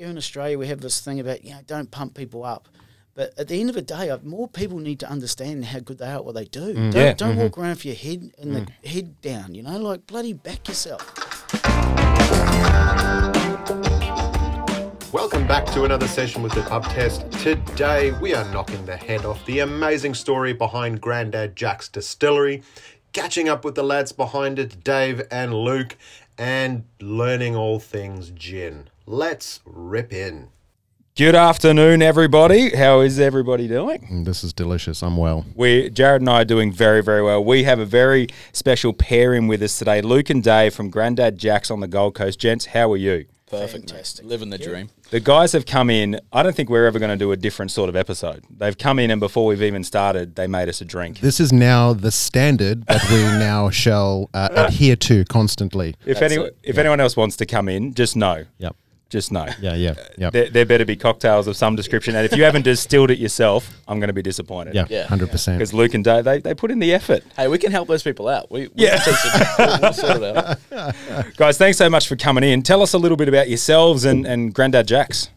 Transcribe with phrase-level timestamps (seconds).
[0.00, 2.68] here in Australia, we have this thing about you know don't pump people up.
[3.14, 5.98] But at the end of the day, uh, more people need to understand how good
[5.98, 6.74] they are at what they do.
[6.74, 6.90] Mm.
[6.90, 7.12] Don't, Yeah.
[7.12, 7.40] don't mm-hmm.
[7.40, 8.86] walk around with your head and the mm.
[8.86, 9.54] head down.
[9.54, 11.02] You know, like bloody back yourself.
[15.12, 17.30] Welcome back to another session with the pub test.
[17.32, 22.62] Today we are knocking the head off the amazing story behind Grandad Jack's distillery,
[23.12, 25.98] catching up with the lads behind it, Dave and Luke,
[26.38, 28.88] and learning all things gin.
[29.06, 30.48] Let's rip in.
[31.16, 32.74] Good afternoon, everybody.
[32.76, 34.06] How is everybody doing?
[34.10, 35.02] Mm, This is delicious.
[35.02, 35.44] I'm well.
[35.54, 37.44] We Jared and I are doing very, very well.
[37.44, 40.00] We have a very special pairing with us today.
[40.00, 42.38] Luke and Dave from Grandad Jack's on the Gold Coast.
[42.38, 43.26] Gents, how are you?
[43.50, 43.90] Perfect.
[43.90, 44.24] Fantastic.
[44.24, 44.90] Living the dream.
[45.10, 46.20] The guys have come in.
[46.32, 48.44] I don't think we're ever going to do a different sort of episode.
[48.48, 51.18] They've come in, and before we've even started, they made us a drink.
[51.18, 55.96] This is now the standard that we now shall uh, adhere to constantly.
[56.06, 56.56] If That's any, it.
[56.62, 58.44] if anyone else wants to come in, just know.
[58.58, 58.76] Yep.
[59.10, 59.46] Just know.
[59.60, 60.30] Yeah, yeah, yeah.
[60.30, 62.14] There, there better be cocktails of some description.
[62.14, 64.74] And if you haven't distilled it yourself, I'm going to be disappointed.
[64.74, 65.06] Yeah, Yeah.
[65.08, 65.54] 100%.
[65.54, 67.24] Because Luke and Dave, they, they put in the effort.
[67.36, 68.52] Hey, we can help those people out.
[68.52, 68.98] We, we Yeah.
[69.02, 69.46] can teach them.
[69.58, 70.36] We'll, we'll sort it
[70.72, 71.36] out.
[71.36, 72.62] Guys, thanks so much for coming in.
[72.62, 75.30] Tell us a little bit about yourselves and, and Grandad Jack's.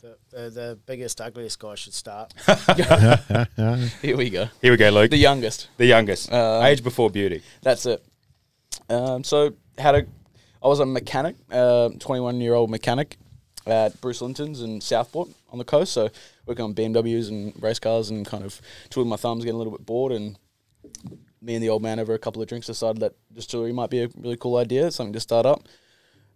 [0.00, 2.34] The, the, the biggest, ugliest guy should start.
[4.02, 4.48] Here we go.
[4.60, 5.10] Here we go, Luke.
[5.12, 5.68] The youngest.
[5.76, 6.32] The youngest.
[6.32, 7.42] Um, Age before beauty.
[7.62, 8.04] That's it.
[8.88, 10.06] Um, so, had a,
[10.62, 13.16] I was a mechanic, uh, 21 year old mechanic
[13.66, 15.92] at Bruce Lynton's in Southport on the coast.
[15.92, 16.08] So,
[16.46, 19.72] working on BMWs and race cars and kind of twiddling my thumbs, getting a little
[19.72, 20.12] bit bored.
[20.12, 20.38] And
[21.40, 24.02] me and the old man, over a couple of drinks, decided that distillery might be
[24.02, 25.68] a really cool idea, something to start up.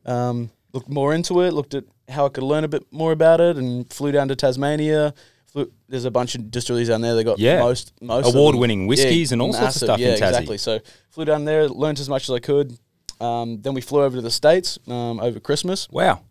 [0.04, 3.40] Um, looked more into it, looked at how I could learn a bit more about
[3.40, 5.14] it, and flew down to Tasmania.
[5.46, 7.14] Flew, there's a bunch of distilleries down there.
[7.14, 7.60] They got Yeah.
[7.60, 8.34] most most.
[8.34, 10.58] Award-winning whiskies and all sorts of stuff in Yeah, exactly.
[10.58, 12.76] So flew down there, learned as much as I could.
[13.20, 15.88] Um, then we flew over to the states um, over Christmas.
[15.90, 16.22] Wow.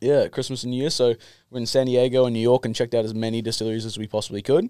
[0.00, 0.90] Yeah, Christmas and New Year.
[0.90, 1.14] So
[1.50, 4.06] we're in San Diego and New York and checked out as many distilleries as we
[4.06, 4.68] possibly could.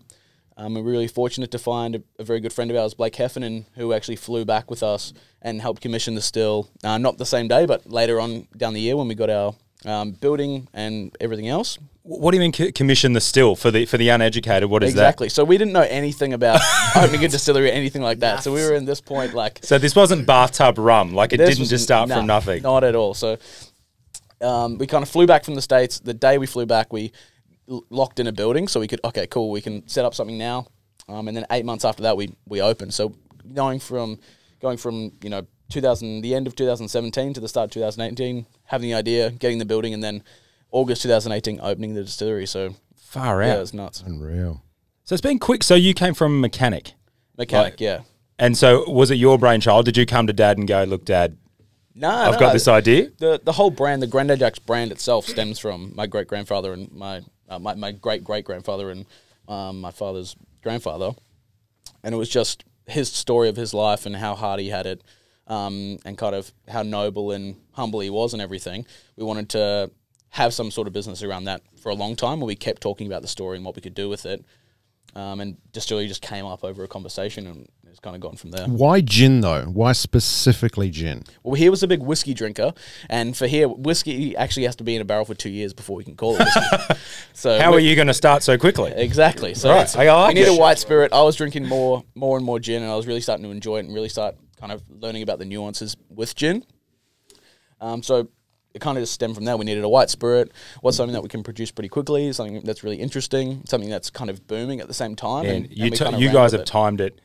[0.57, 3.67] Um, we're really fortunate to find a, a very good friend of ours, Blake Heffernan,
[3.75, 5.13] who actually flew back with us
[5.43, 6.69] and helped commission the still.
[6.85, 9.55] Uh, not the same day, but later on down the year when we got our
[9.85, 11.79] um, building and everything else.
[12.03, 14.69] What do you mean co- commission the still for the for the uneducated?
[14.69, 15.01] What is that?
[15.01, 15.29] exactly.
[15.31, 16.61] So we didn't know anything about
[16.97, 18.43] opening a distillery or anything like that.
[18.43, 19.67] So we were in this point like that?
[19.67, 21.15] So this wasn't bathtub rum.
[21.15, 22.63] Like it This didn't was- just start nah, from nothing.
[22.63, 23.15] Not at all.
[23.15, 23.39] So
[24.43, 26.01] um, we kind of flew back from the states.
[26.01, 27.13] The day we flew back, we
[27.71, 29.51] l- locked in a building, so we could okay, cool.
[29.51, 30.67] We can set up something now.
[31.09, 32.93] Um, and then eight months after that, we we opened.
[32.93, 33.15] So
[33.55, 34.19] going from
[34.61, 38.89] going from you know 2000, the end of 2017 to the start of 2018, having
[38.89, 40.23] the idea, getting the building, and then
[40.71, 42.47] August 2018 opening the distillery.
[42.47, 43.57] So Far yeah, out.
[43.59, 44.03] it was nuts.
[44.03, 44.63] Unreal.
[45.05, 45.63] So it's been quick.
[45.63, 46.95] So you came from a mechanic,
[47.37, 47.81] Mechanic, Right.
[47.81, 48.01] yeah.
[48.39, 49.85] and so was it your brainchild?
[49.85, 51.37] Did you come to Dad and go, "Look, Dad,
[51.95, 53.11] No, I've no, got this idea"?
[53.19, 56.91] the the whole brand, the Grandad Jack's brand itself, stems from my great grandfather and
[56.93, 59.05] my uh, my, my great great grandfather and
[59.47, 61.11] um, my father's grandfather,
[62.03, 65.03] and it was just his story of his life and how hard he had it,
[65.47, 68.87] um, and kind of how noble and humble he was and everything.
[69.17, 69.91] We wanted to
[70.31, 73.07] have some sort of business around that for a long time, where we kept talking
[73.07, 74.45] about the story and what we could do with it.
[75.15, 78.51] Um, and distillery just came up over a conversation, and it's kind of gone from
[78.51, 78.67] there.
[78.67, 79.63] Why gin, though?
[79.67, 81.23] Why specifically gin?
[81.45, 82.73] Well, he was a big whiskey drinker,
[83.09, 85.95] and for here, whiskey actually has to be in a barrel for two years before
[85.95, 86.95] we can call it whiskey.
[87.33, 88.91] so How are you going to start so quickly?
[88.97, 89.55] Exactly.
[89.55, 89.97] So Right.
[89.97, 90.59] I like we need it.
[90.59, 91.13] a white spirit.
[91.13, 93.77] I was drinking more, more and more gin, and I was really starting to enjoy
[93.77, 96.65] it and really start kind of learning about the nuances with gin.
[97.81, 98.29] Um, so
[98.75, 99.57] it kind of just stemmed from there.
[99.57, 100.53] We needed a white spirit.
[100.81, 102.33] What's something that we can produce pretty quickly?
[102.33, 103.63] Something that's really interesting.
[103.67, 105.47] Something that's kind of booming at the same time.
[105.47, 106.67] And you, we t- kind of you guys have it.
[106.67, 107.21] timed it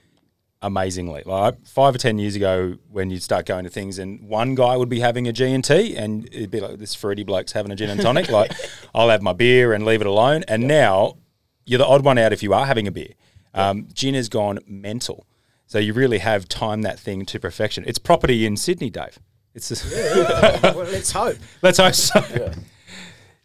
[0.61, 1.23] amazingly.
[1.25, 4.77] Like five or ten years ago, when you'd start going to things, and one guy
[4.77, 7.71] would be having a G and T, and it'd be like this fruity bloke's having
[7.71, 8.29] a gin and tonic.
[8.29, 8.51] like
[8.93, 10.43] I'll have my beer and leave it alone.
[10.47, 11.17] And now
[11.65, 13.13] you're the odd one out if you are having a beer.
[13.55, 15.25] Um, gin has gone mental.
[15.69, 17.83] So you really have timed that thing to perfection.
[17.85, 19.19] It's property in Sydney, Dave.
[19.53, 21.37] It's just, well, let's hope.
[21.61, 22.23] let's hope so.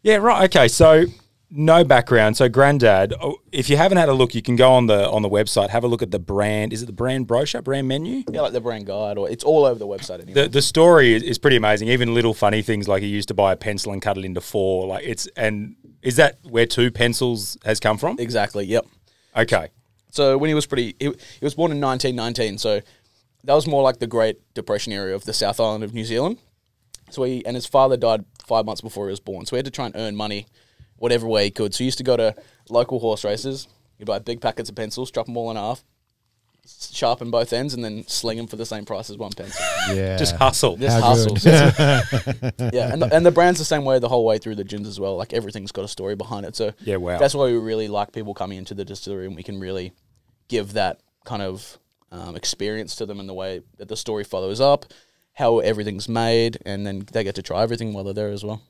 [0.03, 0.17] Yeah.
[0.17, 0.45] right.
[0.45, 0.69] Okay.
[0.69, 1.05] So
[1.51, 2.39] no background.
[2.39, 5.21] So granddad, oh, if you haven't had a look, you can go on the on
[5.21, 6.73] the website, have a look at the brand.
[6.73, 8.25] Is it the brand brochure, brand menu?
[8.31, 10.45] Yeah, like the brand guide, or it's all over the website anyway.
[10.45, 11.89] The the story is, is pretty amazing.
[11.89, 14.41] Even little funny things like he used to buy a pencil and cut it into
[14.41, 14.87] four.
[14.87, 18.19] Like it's and is that where two pencils has come from?
[18.19, 18.65] exactly.
[18.65, 18.87] Yep.
[19.37, 19.69] Okay.
[20.15, 22.59] So when he was pretty, he, he was born in 1919.
[22.59, 22.81] So
[23.43, 26.39] that was more like the Great Depression era of the South Island of New Zealand.
[27.11, 29.45] So he and his father died five months before he was born.
[29.45, 30.47] So he had to try and earn money,
[30.97, 31.75] whatever way he could.
[31.75, 32.35] So he used to go to
[32.69, 33.67] local horse races.
[33.99, 35.85] He'd buy big packets of pencils, drop them all in half,
[36.67, 39.65] sharpen both ends and then sling them for the same price as one pencil.
[39.95, 40.17] Yeah.
[40.17, 40.77] Just hustle.
[40.77, 41.37] Just How hustle.
[42.73, 44.89] yeah, and the, and the brand's the same way the whole way through the gins
[44.89, 45.17] as well.
[45.17, 46.57] Like everything's got a story behind it.
[46.57, 47.19] So Yeah, wow.
[47.19, 49.93] that's why we really like people coming into the distillery and we can really
[50.49, 51.79] give that kind of
[52.11, 54.87] um, experience to them in the way that the story follows up,
[55.35, 58.63] how everything's made, and then they get to try everything while they're there as well.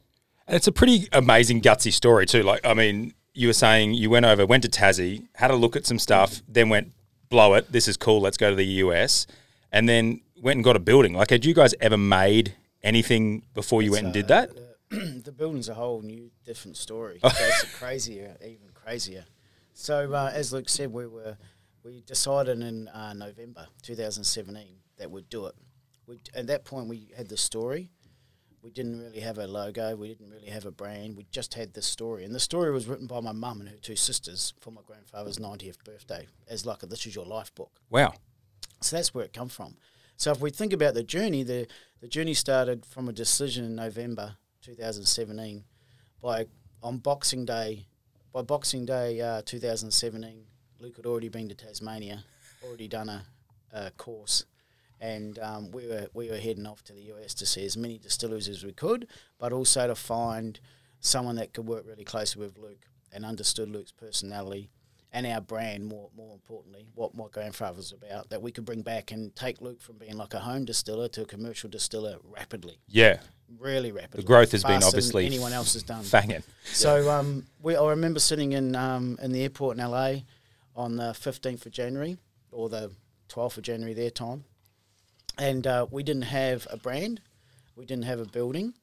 [0.47, 2.43] And it's a pretty amazing, gutsy story too.
[2.43, 5.77] Like, I mean, you were saying you went over, went to Tassie, had a look
[5.77, 6.93] at some stuff, then went,
[7.29, 7.71] blow it.
[7.71, 8.21] This is cool.
[8.21, 9.27] Let's go to the US,
[9.73, 11.15] and then went and got a building.
[11.15, 14.51] Like, had you guys ever made anything before you went and did that?
[14.91, 17.19] the building's a whole new different story.
[17.25, 19.25] it's crazier, even crazier.
[19.73, 21.37] So uh, as Luke said, we were
[21.85, 25.55] we decided in uh, November 2017 that we'd do it.
[26.07, 27.91] We, at that point, we had the story.
[28.63, 29.95] We didn't really have a logo.
[29.95, 31.17] We didn't really have a brand.
[31.17, 33.77] We just had this story, and the story was written by my mum and her
[33.77, 37.71] two sisters for my grandfather's 90th birthday, as like a "This Is Your Life" book.
[37.91, 38.15] Wow.
[38.81, 39.77] So that's where it come from.
[40.17, 41.67] So if we think about the journey, the
[42.01, 45.65] the journey started from a decision in November 2017.
[46.23, 46.47] By
[46.83, 47.87] on Boxing Day,
[48.33, 50.47] by Boxing Day uh, 2017,
[50.81, 52.25] Luke had already been to Tasmania,
[52.63, 53.25] already done a,
[53.73, 54.45] a course,
[55.01, 57.99] and um, we were we were heading off to the US to see as many
[57.99, 59.07] distillers as we could,
[59.39, 60.61] but also to find
[61.01, 64.71] someone that could work really closely with Luke and understood Luke's personality
[65.13, 68.83] and our brand more more importantly, what my grandfather was about, that we could bring
[68.83, 72.79] back and take Luke from being like a home distiller to a commercial distiller rapidly,
[72.89, 73.19] Yeah.
[73.61, 74.23] really rapidly.
[74.23, 76.05] The growth has been obviously anyone else has done.
[76.11, 76.43] Banging.
[76.65, 80.17] So um, we, I remember sitting in um, in the airport in LA
[80.75, 82.19] on the fifteenth of January
[82.51, 82.93] or the
[83.29, 84.45] twelfth of January their time,
[85.39, 87.21] and uh, we didn't have a brand,
[87.77, 88.75] we didn't have a building,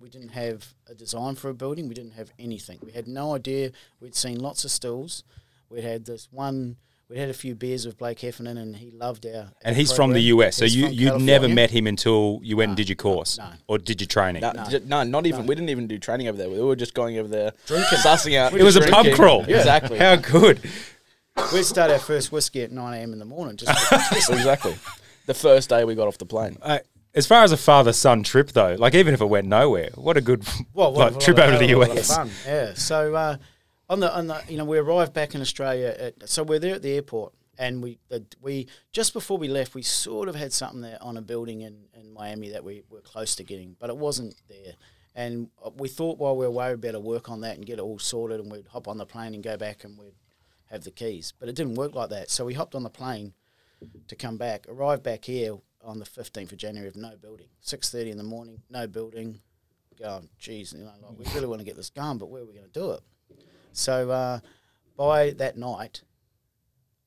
[0.00, 2.78] we didn't have a design for a building, we didn't have anything.
[2.84, 3.72] We had no idea.
[4.00, 5.24] We'd seen lots of stills.
[5.70, 6.76] We had this one.
[7.08, 9.34] We had a few beers with Blake Heffernan, and he loved our.
[9.34, 10.48] our And he's from the program.
[10.48, 13.48] US, so you you'd never met him until you went and did your course, no.
[13.66, 14.42] or did your training.
[14.42, 15.46] No, j- no, not even.
[15.46, 16.50] We didn't even do training over there.
[16.50, 17.98] We were just going over there, Drinking.
[17.98, 18.52] sussing out.
[18.52, 19.14] It was a pub drinking.
[19.14, 19.44] crawl.
[19.44, 19.98] Exactly.
[19.98, 20.60] How good.
[21.52, 23.12] We'd start our first whiskey at nine a.m.
[23.12, 23.56] in the morning.
[23.56, 23.70] Just
[24.12, 24.76] exactly.
[25.26, 26.58] The first day we got off the plane.
[26.60, 26.78] Uh,
[27.14, 30.16] as far as a father son trip though, like even if it went nowhere, what
[30.16, 30.44] a good
[30.74, 32.16] Well, like, what a trip lot over to the hell of a lot of US.
[32.16, 32.74] fun, Yeah.
[32.74, 33.36] So uh,
[33.88, 35.94] on the on the you know we arrived back in Australia.
[35.98, 39.74] At, so we're there at the airport, and we uh, we just before we left,
[39.74, 43.00] we sort of had something there on a building in, in Miami that we were
[43.00, 44.74] close to getting, but it wasn't there.
[45.14, 47.78] And uh, we thought while we were away, we'd better work on that and get
[47.78, 50.12] it all sorted, and we'd hop on the plane and go back, and we'd
[50.70, 51.32] have the keys.
[51.38, 52.30] But it didn't work like that.
[52.30, 53.34] So we hopped on the plane
[54.08, 57.48] to come back, arrived back here on the 15th of January of no building.
[57.64, 59.40] 6.30 in the morning, no building.
[60.00, 62.46] Going, geez, you know, like, we really want to get this going, but where are
[62.46, 63.00] we going to do it?
[63.72, 64.38] So uh,
[64.96, 66.02] by that night,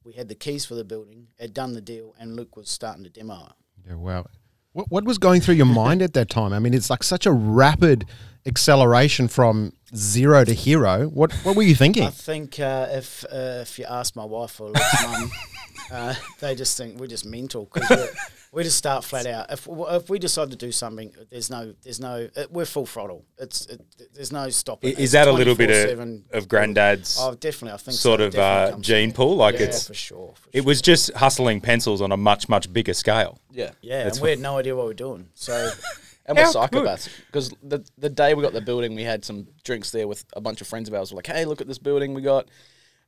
[0.03, 3.03] we had the keys for the building, had done the deal, and Luke was starting
[3.05, 3.87] to demo it.
[3.87, 4.25] Yeah, wow.
[4.73, 6.53] What, what was going through your mind at that time?
[6.53, 8.05] I mean, it's like such a rapid
[8.45, 11.07] acceleration from zero to hero.
[11.07, 12.03] What what were you thinking?
[12.03, 15.31] I think uh, if uh, if you ask my wife or Luke's mum,
[15.91, 18.09] uh, they just think we're just mental because
[18.51, 19.51] we just start flat out.
[19.51, 23.25] If if we decide to do something, there's no there's no it, we're full throttle.
[23.37, 23.81] It's it,
[24.13, 24.97] there's no stopping.
[24.97, 27.73] Is that a little bit of, of granddad's Oh, definitely.
[27.73, 28.25] I think sort so.
[28.27, 29.35] of uh, gene pool?
[29.35, 30.33] Like yeah, it's for sure.
[30.35, 30.63] For it sure.
[30.63, 33.39] was just hustling pencils on a much much bigger scale.
[33.51, 33.71] Yeah.
[33.81, 35.29] Yeah, That's and we had no idea what we were doing.
[35.33, 35.71] So
[36.25, 37.09] And we're How psychopaths.
[37.27, 40.41] Because the the day we got the building, we had some drinks there with a
[40.41, 41.11] bunch of friends of ours.
[41.11, 42.47] We're like, hey, look at this building we got.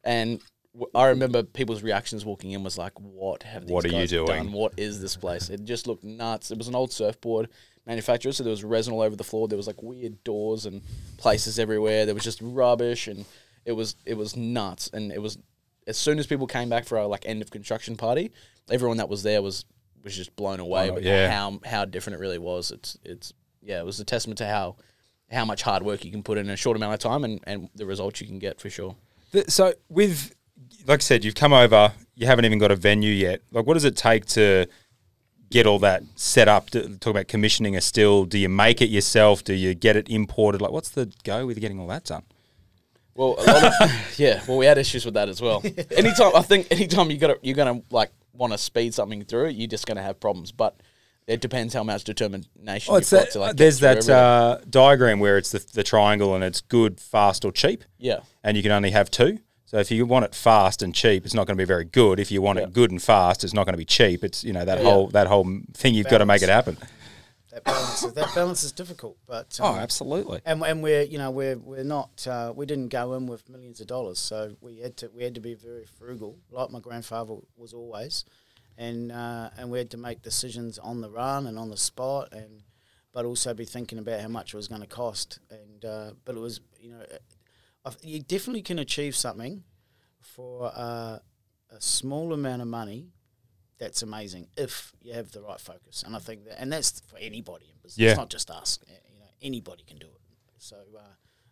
[0.03, 0.52] And w-
[0.95, 4.09] I remember people's reactions walking in was like, what have these What are you guys
[4.09, 4.27] doing?
[4.27, 4.51] done?
[4.51, 5.49] What is this place?
[5.49, 6.49] It just looked nuts.
[6.49, 7.49] It was an old surfboard
[7.85, 9.47] manufacturer, so there was resin all over the floor.
[9.47, 10.81] There was like weird doors and
[11.17, 12.05] places everywhere.
[12.05, 13.25] There was just rubbish, and
[13.65, 14.89] it was it was nuts.
[14.93, 15.37] And it was
[15.85, 18.31] as soon as people came back for our like end of construction party,
[18.69, 19.65] everyone that was there was
[20.03, 21.29] was just blown away Oh, with yeah.
[21.29, 22.71] how how different it really was.
[22.71, 24.77] It's it's yeah, it was a testament to how
[25.31, 27.69] how much hard work you can put in a short amount of time and, and
[27.75, 28.95] the results you can get for sure.
[29.31, 30.33] Th- So with
[30.85, 33.41] like I said, you've come over, you haven't even got a venue yet.
[33.51, 34.67] Like what does it take to
[35.49, 36.69] get all that set up?
[36.71, 38.25] To, talk about commissioning a still.
[38.25, 39.43] Do you make it yourself?
[39.43, 40.61] Do you get it imported?
[40.61, 42.23] Like what's the go with getting all that done?
[43.15, 44.41] Well, a lot of, yeah.
[44.47, 45.61] Well, we had issues with that as well.
[45.91, 49.49] anytime I think anytime you got to you're gonna like want to speed something through,
[49.49, 50.51] you're just gonna have problems.
[50.51, 50.75] But
[51.27, 53.55] it depends how much determination Oh, you've got that, to like.
[53.55, 57.83] there's that uh, diagram where it's the, the triangle and it's good, fast, or cheap,
[57.97, 58.19] yeah.
[58.43, 59.39] and you can only have two.
[59.73, 62.19] So if you want it fast and cheap, it's not going to be very good.
[62.19, 64.23] If you want it good and fast, it's not going to be cheap.
[64.23, 64.83] It's you know that Yeah.
[64.83, 66.77] whole that whole thing you've got to make it happen.
[67.49, 70.41] that balance is, that balance is difficult, but Oh, um, absolutely.
[70.45, 73.81] and and we're you know we're we're not uh, we didn't go in with millions
[73.81, 77.37] of dollars, so we had to we had to be very frugal, like my grandfather
[77.57, 78.25] was always,
[78.77, 82.29] and uh, and we had to make decisions on the run and on the spot,
[82.31, 82.61] and
[83.11, 86.35] but also be thinking about how much it was going to cost, and uh, but
[86.35, 87.03] it was you know
[88.01, 89.63] you definitely can achieve something
[90.19, 91.19] for uh,
[91.69, 93.07] a small amount of money.
[93.79, 97.17] That's amazing if you have the right focus, and I think that, and that's for
[97.17, 97.97] anybody in business.
[97.97, 98.09] Yeah.
[98.11, 98.79] It's not just us.
[98.87, 100.21] You know, anybody can do it.
[100.57, 101.01] So uh,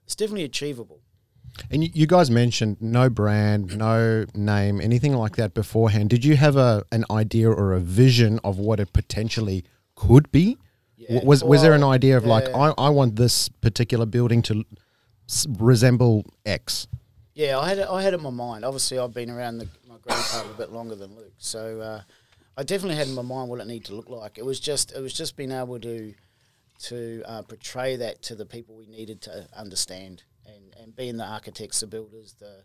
[0.05, 1.01] it's definitely achievable.
[1.69, 6.09] And you, guys mentioned no brand, no name, anything like that beforehand.
[6.09, 10.57] Did you have a an idea or a vision of what it potentially could be?
[10.95, 11.23] Yeah.
[11.25, 12.45] Was was there an idea of like.
[12.50, 14.63] I, I want this particular building to
[15.59, 16.88] resemble X?
[17.33, 18.65] Yeah, I had it, I had it in my mind.
[18.65, 22.01] Obviously, I've been around the, my grandfather a bit longer than Luke, so uh,
[22.57, 24.38] I definitely had in my mind what it needed to look like.
[24.38, 26.13] It was just it was just being able to
[26.79, 31.25] to uh, portray that to the people we needed to understand, and, and being the
[31.25, 32.63] architects, the builders, the,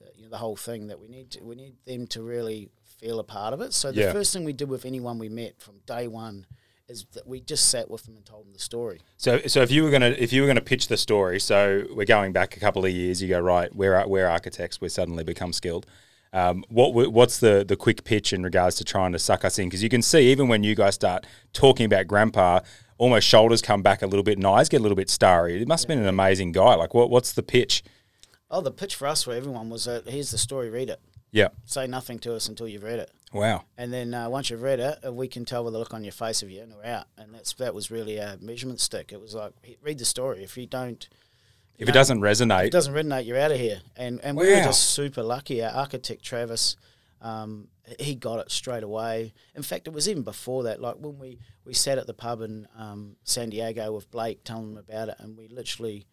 [0.00, 2.68] the you know the whole thing that we need to, we need them to really
[3.00, 3.72] feel a part of it.
[3.74, 4.12] So the Yeah.
[4.12, 6.46] first thing we did with anyone we met from day one
[6.88, 9.00] is that we just sat with them and told them the story.
[9.16, 12.04] So, so if you were gonna if you were gonna pitch the story, so we're
[12.04, 13.22] going back a couple of years.
[13.22, 14.80] You go right, we're we're architects.
[14.80, 15.86] We suddenly become skilled.
[16.32, 19.68] Um, what what's the the quick pitch in regards to trying to suck us in?
[19.68, 22.60] Because you can see even when you guys start talking about Grandpa,
[22.98, 25.60] almost shoulders come back a little bit and eyes get a little bit starry.
[25.60, 26.74] It must have been an amazing guy.
[26.74, 27.82] Like what what's the pitch?
[28.50, 31.00] Oh, the pitch for us for everyone was that here's the story, read it.
[31.34, 31.48] Yeah.
[31.64, 33.10] Say nothing to us until you've read it.
[33.32, 33.64] Wow.
[33.76, 36.04] And then uh, once you've read it, uh, we can tell by the look on
[36.04, 37.06] your face if you're in or out.
[37.18, 39.12] And that's that was really a measurement stick.
[39.12, 40.44] It was like read the story.
[40.44, 41.08] If you don't,
[41.76, 43.80] If it doesn't resonate, if it doesn't resonate, you're out of here.
[43.96, 45.60] And and we were just super lucky.
[45.60, 46.76] Our architect Travis,
[47.20, 47.66] um,
[47.98, 49.34] he got it straight away.
[49.56, 50.80] In fact, it was even before that.
[50.80, 54.70] Like when we we sat at the pub in um, San Diego with Blake, telling
[54.70, 56.06] him about it, and we literally.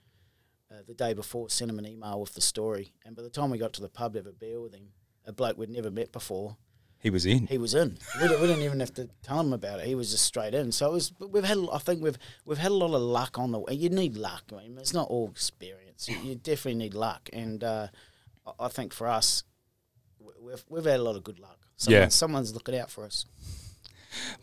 [0.72, 3.50] Uh, the day before, sent him an email with the story, and by the time
[3.50, 4.94] we got to the pub to have a beer with him,
[5.25, 6.58] a bloke we'd never met before,
[7.00, 7.48] he was in.
[7.48, 7.98] he was in.
[8.22, 9.86] We, didn't- we didn't even have to tell him about it.
[9.88, 10.72] He was just straight in.
[10.72, 11.13] So it was.
[11.20, 11.58] We've had.
[11.72, 13.60] I think we've we've had a lot of luck on the.
[13.60, 13.74] way.
[13.74, 14.44] You need luck.
[14.54, 16.08] I mean, it's not all experience.
[16.10, 17.30] You, you definitely need luck.
[17.34, 17.88] And uh,
[18.60, 19.44] I- think for us,
[20.20, 21.60] we- we've we've had a lot of good luck.
[21.78, 22.08] Someone, Yeah.
[22.10, 23.25] Someone's looking out for us.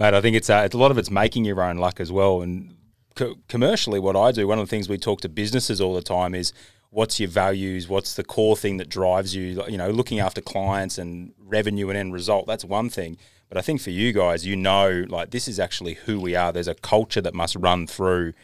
[0.00, 2.10] Mate, I think it's, uh, it's a lot of it's making your own luck as
[2.10, 2.40] well.
[2.42, 2.74] And
[3.14, 6.02] co- commercially, what I do, one of the things we talk to businesses all the
[6.02, 6.52] time is
[6.90, 9.62] what's your values, what's the core thing that drives you.
[9.68, 12.46] You know, looking after clients and revenue and end result.
[12.46, 13.18] That's one thing.
[13.48, 16.52] But I think for you guys, you know, like this is actually who we are.
[16.52, 18.34] There's a culture that must run through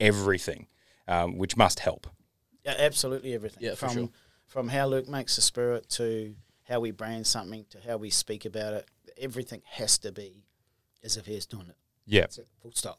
[0.00, 0.66] everything,
[1.06, 2.06] um, which must help.
[2.64, 3.62] Yeah, absolutely everything.
[3.62, 4.08] Yeah, from sure.
[4.46, 6.34] from how Luke makes the spirit to
[6.66, 8.88] how we brand something to how we speak about it.
[9.18, 10.44] Everything has to be
[11.02, 11.76] as if he's doing it.
[12.06, 12.22] Yeah.
[12.22, 12.48] That's it.
[12.62, 12.98] Full stop.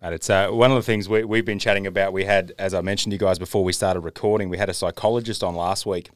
[0.00, 2.12] And it's uh, one of the things we, we've been chatting about.
[2.12, 4.74] We had, as I mentioned to you guys before we started recording, we had a
[4.74, 6.10] psychologist on last week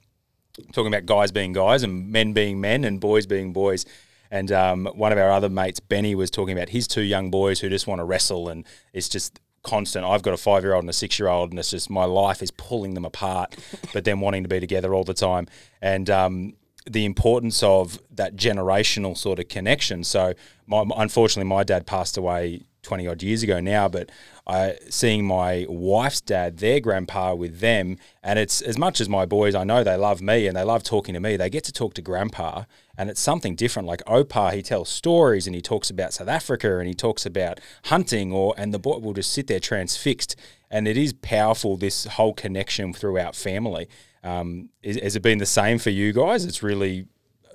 [0.72, 3.84] talking about guys being guys and men being men and boys being boys.
[4.30, 7.60] And um, one of our other mates, Benny, was talking about his two young boys
[7.60, 10.06] who just want to wrestle, and it's just constant.
[10.06, 12.04] I've got a five year old and a six year old, and it's just my
[12.04, 13.56] life is pulling them apart,
[13.92, 15.48] but them wanting to be together all the time.
[15.82, 16.54] And um,
[16.90, 20.02] the importance of that generational sort of connection.
[20.02, 20.34] So,
[20.66, 24.10] my, unfortunately, my dad passed away 20 odd years ago now, but
[24.46, 29.24] I seeing my wife's dad, their grandpa with them, and it's as much as my
[29.24, 31.72] boys, I know they love me and they love talking to me, they get to
[31.72, 32.64] talk to grandpa,
[32.98, 33.86] and it's something different.
[33.86, 37.60] Like Opa, he tells stories and he talks about South Africa and he talks about
[37.84, 40.34] hunting, or and the boy will just sit there transfixed,
[40.70, 43.88] and it is powerful this whole connection throughout family.
[44.24, 46.44] Um, is, has it been the same for you guys?
[46.44, 47.06] It's really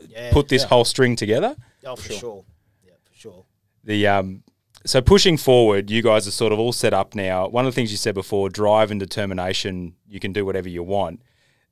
[0.09, 0.31] Yeah.
[0.31, 1.55] put this whole string together.
[1.85, 2.45] Oh, for sure.
[2.85, 3.45] Yeah, for sure.
[3.83, 4.43] The um,
[4.87, 7.47] so pushing forward, you guys are sort of all set up now.
[7.47, 10.83] One of the things you said before, drive and determination, you can do whatever you
[10.83, 11.21] want.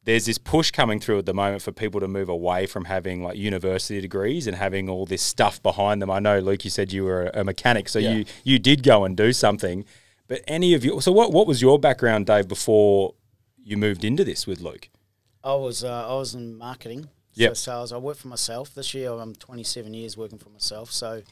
[0.03, 3.23] There's this push coming through at the moment for people to move away from having
[3.23, 6.11] like university degrees and having all this stuff behind them.
[6.11, 8.11] I know, Luke, you said you were a mechanic, so Yeah.
[8.13, 9.83] you you did go and do something.
[10.27, 13.15] But any of you, so what what was your background, Dave, before
[13.63, 14.89] you moved into this with Luke?
[15.43, 17.57] I was uh, I was in marketing, Yep.
[17.57, 17.91] so sales.
[17.91, 18.75] I work for myself.
[18.75, 21.23] This year I'm 27 years working for myself, so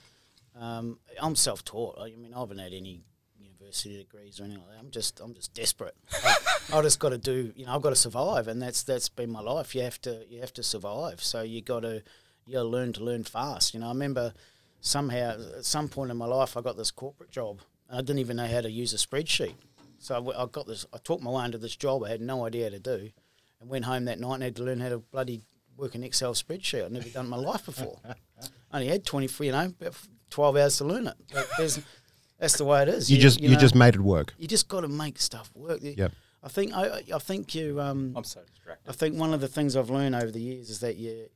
[0.60, 1.98] um, I'm self-taught.
[2.00, 3.04] I mean, I haven't had any
[3.40, 4.80] university degrees or anything like that.
[4.80, 5.96] I'm just I'm just desperate.
[6.24, 6.36] I,
[6.74, 7.54] I just got to do.
[7.56, 9.76] You know, I've got to survive, and that's that's been my life.
[9.76, 11.24] You have to you have to survive.
[11.24, 12.04] So you got to
[12.46, 13.74] you got to learn to learn fast.
[13.74, 14.34] You know, I remember
[14.82, 17.62] somehow at some point in my life I got this corporate job.
[17.90, 19.56] I didn't even know how to use a spreadsheet.
[20.00, 20.86] So I got this.
[20.94, 22.04] I talked my way into this job.
[22.04, 23.10] I had no idea how to do,
[23.62, 25.42] and went home that night and had to learn how to bloody
[25.78, 26.86] work an Excel spreadsheet.
[26.86, 28.00] I'd never done it in my life before.
[28.06, 28.16] I
[28.74, 29.74] only had twenty, you know,
[30.34, 31.16] twelve hours to learn it.
[31.34, 31.80] But there's,
[32.40, 33.10] That's the way it is.
[33.12, 34.34] You, just you, know, just made it work.
[34.38, 35.82] you just got to make stuff work.
[35.82, 36.12] You- Yep.
[36.46, 37.80] I think I, I- I think you.
[37.80, 38.90] Um, I'm so distracted.
[38.90, 41.30] I think one of the things I've learned over the years is that you,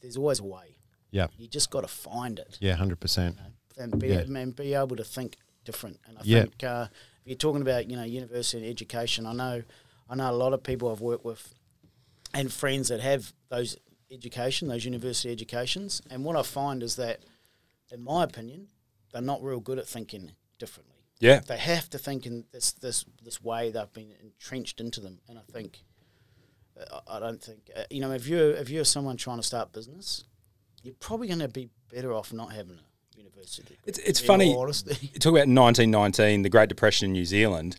[0.00, 0.76] there's always a way.
[1.10, 1.26] Yeah.
[1.36, 3.36] You just got to find it Yeah, hundred percent.
[3.76, 4.20] and be Yeah.
[4.20, 5.98] and be able to think different.
[6.06, 6.40] And I Yeah.
[6.42, 6.86] think uh,
[7.22, 9.62] if you're talking about you know university and education, I know
[10.10, 11.42] I know a lot of people I've worked with
[12.34, 13.76] and friends that have those
[14.10, 17.20] education, those university educations, and what I find is that,
[17.92, 18.68] in my opinion,
[19.12, 20.96] they're not real good at thinking differently.
[21.20, 21.40] Yeah.
[21.46, 23.70] They have to think in this this this way.
[23.70, 25.78] They've been entrenched into them, and I think.
[26.80, 29.42] uh, I I don't think uh, you know if you're if you're someone trying to
[29.42, 30.24] start business,
[30.82, 33.76] you're probably going to be better off not having a university.
[33.86, 34.50] It's, it's funny.
[34.50, 34.54] You
[35.20, 37.76] talk about 1919, the Great Depression in New Zealand.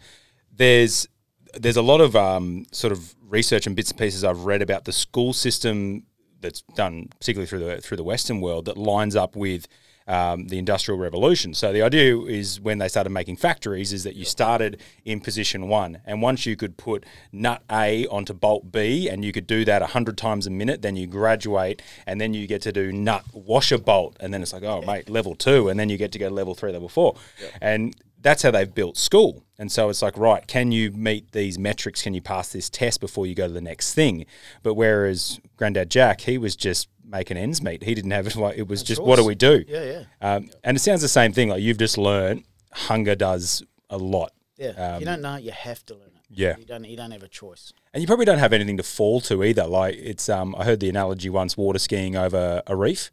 [0.56, 1.08] There's
[1.56, 4.86] there's a lot of um, sort of research and bits and pieces I've read about
[4.86, 6.06] the school system
[6.42, 9.68] that's done, particularly through the through the Western world, that lines up with
[10.08, 11.54] um, the Industrial Revolution.
[11.54, 15.68] So the idea is when they started making factories, is that you started in position
[15.68, 19.66] one, and once you could put nut A onto bolt B, and you could do
[19.66, 23.24] that hundred times a minute, then you graduate, and then you get to do nut
[23.34, 26.20] washer bolt, and then it's like, oh mate, level two, and then you get to
[26.20, 27.16] go to level three, level four,
[27.62, 29.44] and that's how they've built school.
[29.60, 32.02] And so it's like, right, can you meet these metrics?
[32.02, 34.26] Can you pass this test before you go to the next thing?
[34.64, 37.84] But whereas Granddad Jack, he was just making ends meet.
[37.84, 39.64] He didn't have it like it was just what do we do?
[39.68, 40.04] Yeah, yeah.
[40.36, 41.50] Um, and it sounds the same thing.
[41.50, 44.32] Like you've just learned, hunger does a lot.
[44.58, 46.22] Yeah, if you Um, don't know, it, you have to learn it.
[46.30, 46.56] Yeah.
[46.58, 46.84] you don't.
[46.86, 47.74] You don't have a choice.
[47.94, 49.68] And you probably don't have anything to fall to either.
[49.68, 53.12] Like it's, um, I heard the analogy once: water skiing over a reef.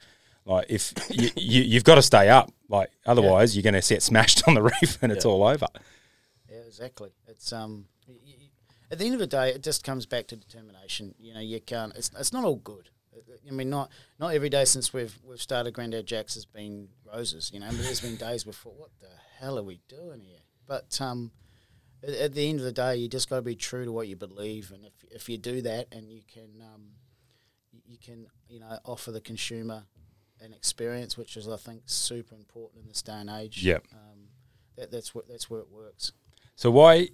[0.51, 4.03] Like if you, you you've got to stay up, like otherwise you're going to get
[4.03, 5.67] smashed on the reef and it's all over.
[6.51, 7.11] Yeah, exactly.
[7.29, 7.87] It's um.
[8.09, 8.35] y- y-
[8.91, 11.15] At the end of the day, it just comes back to determination.
[11.21, 11.95] You know, you can't.
[11.97, 12.89] It's, it's not all good.
[13.49, 17.51] I mean, not not every day since we've we've started Grandad Jacks has been roses.
[17.55, 18.73] You know, but there's been days before.
[18.77, 20.41] What the hell are we doing here?
[20.67, 21.31] But um,
[22.03, 24.09] at, at the end of the day, you just got to be true to what
[24.09, 26.83] you believe, and if if you do that, and you can um,
[27.87, 29.85] you can you know offer the consumer
[30.41, 33.63] an experience, which is I think super important in this day and age.
[33.63, 33.87] Yep.
[33.93, 34.19] Um,
[34.77, 36.13] that, that's what that's where it works.
[36.57, 37.09] So why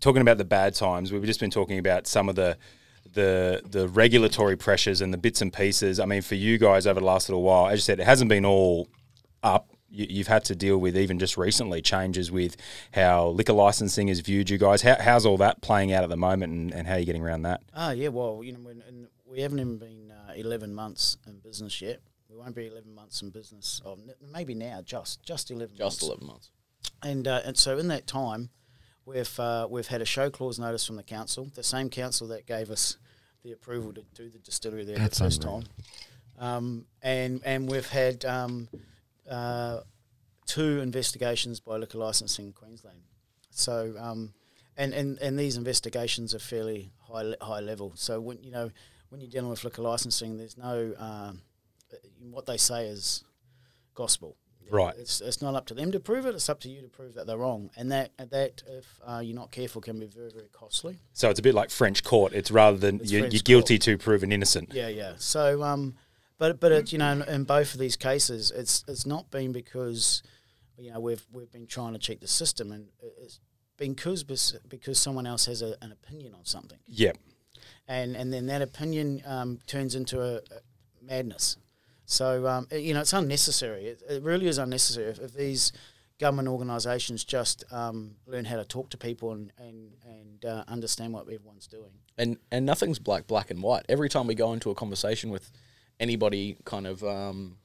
[0.00, 1.12] talking about the bad times?
[1.12, 2.56] We've just been talking about some of the
[3.12, 5.98] the the regulatory pressures and the bits and pieces.
[5.98, 8.28] I mean, for you guys over the last little while, as you said, it hasn't
[8.28, 8.88] been all
[9.42, 9.70] up.
[9.90, 12.56] You, you've had to deal with even just recently changes with
[12.92, 14.50] how liquor licensing is viewed.
[14.50, 16.98] You guys, how, how's all that playing out at the moment, and, and how are
[16.98, 17.62] you getting around that?
[17.72, 18.08] Ah, yeah.
[18.08, 22.00] Well, you know, when, we haven't even been uh, eleven months in business yet.
[22.28, 23.80] We won't be eleven months in business.
[23.86, 25.76] N- maybe now, just just eleven.
[25.76, 26.06] Just months.
[26.06, 26.50] 11 months.
[27.02, 28.50] And uh, and so in that time,
[29.04, 32.46] we've uh, we've had a show cause notice from the council, the same council that
[32.46, 32.96] gave us
[33.42, 35.62] the approval to do the distillery there That's the first unreal.
[35.62, 35.68] time.
[36.38, 38.68] Um, and and we've had um,
[39.28, 39.80] uh,
[40.46, 43.00] two investigations by liquor licensing Queensland.
[43.50, 44.34] So um,
[44.76, 47.92] and, and and these investigations are fairly high high level.
[47.96, 48.70] So when you know
[49.08, 51.40] when you're dealing with liquor licensing, there's no um,
[52.32, 53.24] what they say is
[53.94, 54.36] gospel.
[54.70, 54.94] Right.
[54.98, 56.34] It's, it's not up to them to prove it.
[56.34, 59.34] It's up to you to prove that they're wrong, and that that if uh, you're
[59.34, 60.98] not careful can be very very costly.
[61.14, 62.34] So it's a bit like French court.
[62.34, 64.74] It's rather than It's you're, you're guilty to proven innocent.
[64.74, 65.14] Yeah, yeah.
[65.16, 65.94] So, um,
[66.36, 69.52] but but it, you know, in, in both of these cases, it's it's not been
[69.52, 70.22] because
[70.76, 72.88] you know we've we've been trying to cheat the system, and
[73.22, 73.40] it's
[73.78, 74.22] been because
[74.68, 77.12] because someone else has a, an opinion on something, Yeah.
[77.88, 80.60] and and then that opinion um, turns into a, a
[81.02, 81.56] madness.
[82.10, 83.84] So um, it- you know, it's unnecessary.
[83.86, 85.10] It, it really is unnecessary.
[85.10, 85.72] If, if these
[86.18, 91.12] government organisations just um, learn how to talk to people and and and uh, understand
[91.12, 91.92] what everyone's doing.
[92.16, 93.84] and and nothing's black black and white.
[93.88, 95.52] Every time we go into a conversation with
[96.00, 97.58] anybody, kind of um,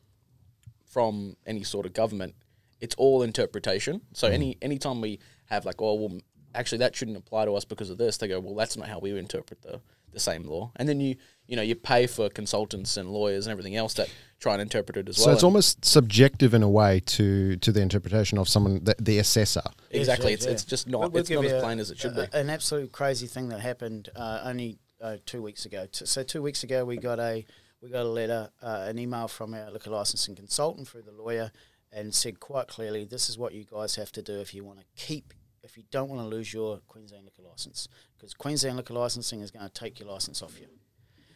[0.85, 2.35] from any sort of government,
[2.81, 4.01] it's all interpretation.
[4.13, 6.19] So any any time we have like, oh well,
[6.53, 8.99] actually that shouldn't apply to us because of this, they go, well, that's not how
[8.99, 10.71] we interpret the the same law.
[10.75, 11.15] And then you
[11.47, 14.09] you know you pay for consultants and lawyers and everything else that
[14.43, 15.25] try and interpret it as So well.
[15.25, 18.95] So it's And almost subjective in a way to to the interpretation of someone, the,
[19.09, 19.63] the assessor.
[19.89, 20.31] exactly.
[20.31, 20.51] Yes, It's yeah.
[20.53, 22.27] it's just We'll- not we'll it's not you as a- plain as it should a-
[22.27, 22.37] be.
[22.37, 25.81] An absolute crazy thing that happened uh, only uh, two weeks ago.
[25.93, 27.45] So two weeks ago, we got a
[27.81, 31.51] we got a letter, uh, an email from our liquor licensing consultant through the lawyer,
[31.91, 34.79] and said quite clearly, this is what you guys have to do if you want
[34.79, 35.33] to keep.
[35.63, 39.51] If you don't want to lose your Queensland liquor license, because Queensland liquor licensing is
[39.51, 40.67] going to take your license off you.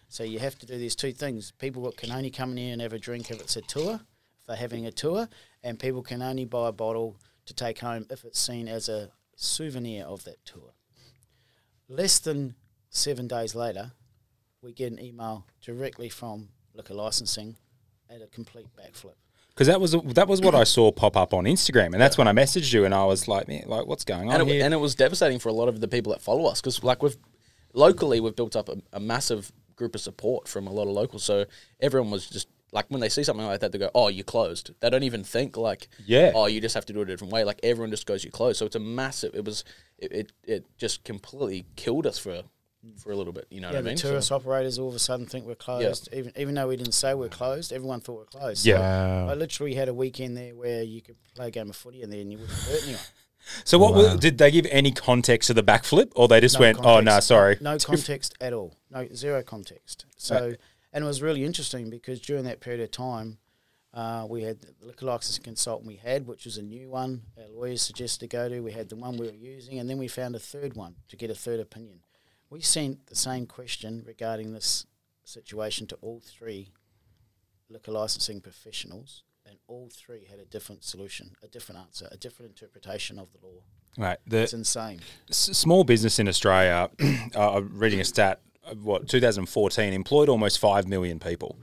[0.09, 1.51] So you have to do these two things.
[1.51, 3.99] People can only come in here and have a drink if it's a tour,
[4.39, 5.27] if they're having a tour,
[5.63, 9.09] and people can only buy a bottle to take home if it's seen as a
[9.35, 10.73] souvenir of that tour.
[11.89, 12.55] Less than
[12.89, 13.91] seven days later,
[14.61, 17.55] we get an email directly from liquor licensing
[18.09, 19.15] at a complete backflip.
[19.49, 22.27] because that was that was what I saw pop up on Instagram, and that's when
[22.27, 24.65] I messaged you, and I was like, man, like what's going on and it, here?
[24.65, 27.01] and it was devastating for a lot of the people that follow us because like
[27.03, 27.17] we've
[27.73, 31.23] locally we've built up a, a massive group of support from a lot of locals
[31.23, 31.45] so
[31.79, 34.71] everyone was just like when they see something like that they go oh you closed
[34.81, 36.33] they don't even think like Yeah.
[36.35, 38.31] oh you just have to do it a different way like everyone just goes you
[38.31, 39.63] closed so it's a massive it was
[39.97, 42.41] it, it, it just completely killed us for
[43.01, 44.89] for a little bit you know Yeah, what I the mean So- tourist operators all
[44.89, 46.09] of a sudden think we're closed.
[46.13, 48.65] Even even though we didn't say we're closed, everyone thought we're closed.
[48.65, 48.79] Yeah.
[48.79, 49.29] Wow.
[49.29, 52.09] I literally had a weekend there where you could play a game of footy in
[52.09, 53.01] there and you wouldn't hurt anyone.
[53.63, 56.59] So what wa- did they give any context to the backflip, or they just No
[56.61, 57.27] went, oh no, context.
[57.27, 58.75] sorry, No context at all.
[58.89, 60.05] No zero context.
[60.17, 60.55] So,
[60.93, 63.37] and it was really interesting because during that period of time,
[63.93, 67.23] uh, we had the liquor license consultant we had, which was a new one.
[67.37, 68.59] Our lawyers suggested to go to.
[68.61, 71.15] We had the one we were using, and then we found a third one to
[71.15, 72.01] get a third opinion.
[72.49, 74.85] We sent the same question regarding this
[75.23, 76.71] situation to all three
[77.69, 82.49] liquor licensing professionals, and all three had a different solution, a different answer, a different
[82.51, 83.61] interpretation of the law.
[83.97, 84.99] right, the, It's insane.
[85.29, 86.89] S- small business in Australia,
[87.35, 88.41] uh, I'm reading a stat,
[88.81, 91.57] what 2014 employed almost five million people,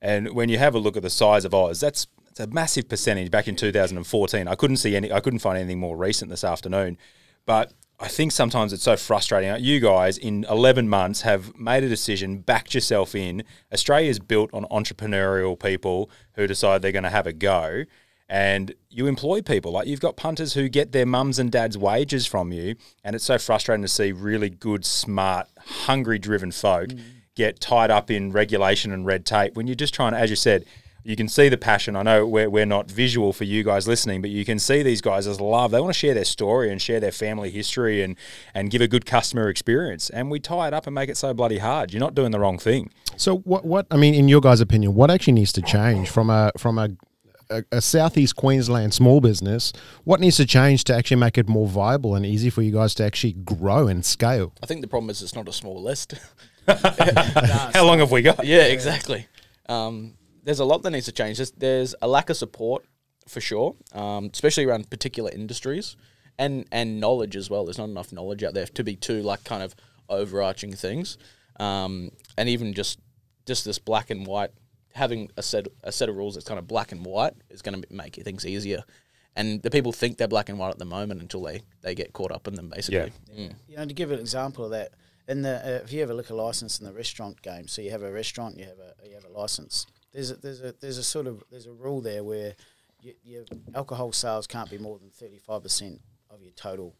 [0.00, 2.88] and when you have a look at the size of Oz, that's that's a massive
[2.88, 3.30] percentage.
[3.30, 6.96] Back in 2014, I couldn't see any, I couldn't find anything more recent this afternoon,
[7.46, 9.52] but I think sometimes it's so frustrating.
[9.62, 13.42] You guys in 11 months have made a decision, backed yourself in.
[13.72, 17.84] Australia's built on entrepreneurial people who decide they're going to have a go
[18.28, 22.26] and you employ people like you've got punters who get their mums and dads wages
[22.26, 27.00] from you and it's so frustrating to see really good smart hungry driven folk mm.
[27.34, 30.36] get tied up in regulation and red tape when you're just trying to as you
[30.36, 30.64] said
[31.08, 34.20] you can see the passion i know we're, we're not visual for you guys listening
[34.20, 36.82] but you can see these guys as love they want to share their story and
[36.82, 38.16] share their family history and
[38.54, 41.32] and give a good customer experience and we tie it up and make it so
[41.32, 43.64] bloody hard you're not doing the wrong thing So what?
[43.64, 46.78] What I mean, in your guys' opinion, what actually needs to change from a from
[46.78, 46.90] a
[47.50, 49.72] a, a southeast Queensland small business?
[50.04, 52.94] What needs to change to actually make it more viable and easy for you guys
[52.96, 54.52] to actually grow and scale?
[54.62, 56.14] I think the problem is it's not a small list
[56.68, 59.26] how long have we got yeah, exactly.
[59.68, 60.14] Um,
[60.48, 61.36] there's a lot that needs to change.
[61.36, 62.86] There's, there's a lack of support
[63.28, 65.94] for sure, um, especially around particular industries
[66.38, 67.66] and and knowledge as well.
[67.66, 69.74] There's not enough knowledge out there to be two like kind of
[70.08, 71.18] overarching things,
[71.60, 72.98] um, and even just
[73.44, 74.52] just this black and white
[74.94, 77.82] having a set a set of rules that's kind of black and white is going
[77.82, 78.82] to make things easier.
[79.36, 82.12] And the people think they're black and white at the moment until they, they get
[82.14, 83.12] caught up in them, basically.
[83.32, 83.54] Mm.
[83.68, 84.94] You know, to give an example of that,
[85.28, 87.90] in the uh, if you have a liquor license in the restaurant game, so you
[87.90, 89.86] have a restaurant, you have a you have a license.
[90.18, 92.54] There's a, there's a there's a sort of there's a rule there where
[93.00, 96.96] you, your alcohol sales can't be more than thirty five percent of your total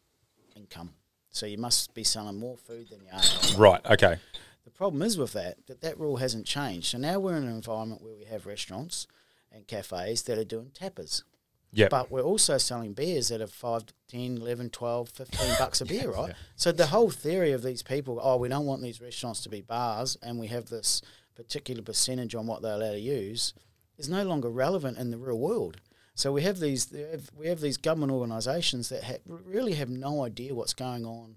[0.54, 0.90] income.
[1.30, 3.60] So you must be selling more food than you are.
[3.60, 4.18] right okay
[4.64, 6.86] The problem is with that that that rule hasn't changed.
[6.86, 9.08] So now we're in an environment where we have restaurants
[9.50, 11.24] and cafes that are doing tapas.
[11.72, 15.86] yeah But we're also selling beers that are 5, 10, 11, 12, 15 bucks a
[15.86, 16.34] beer, right?
[16.54, 19.60] So the whole theory of these people, oh, we don't want these restaurants to be
[19.60, 21.02] bars and we have this
[21.38, 23.54] particular percentage on what they're allowed to use,
[23.96, 25.80] is no longer relevant in the real world.
[26.14, 26.92] So we have these
[27.36, 31.36] we have these government organisations that ha- really have no idea what's going on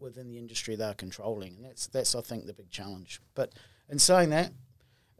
[0.00, 3.20] within the industry they're controlling, and that's that's I think the big challenge.
[3.34, 3.52] But
[3.88, 4.52] in saying that,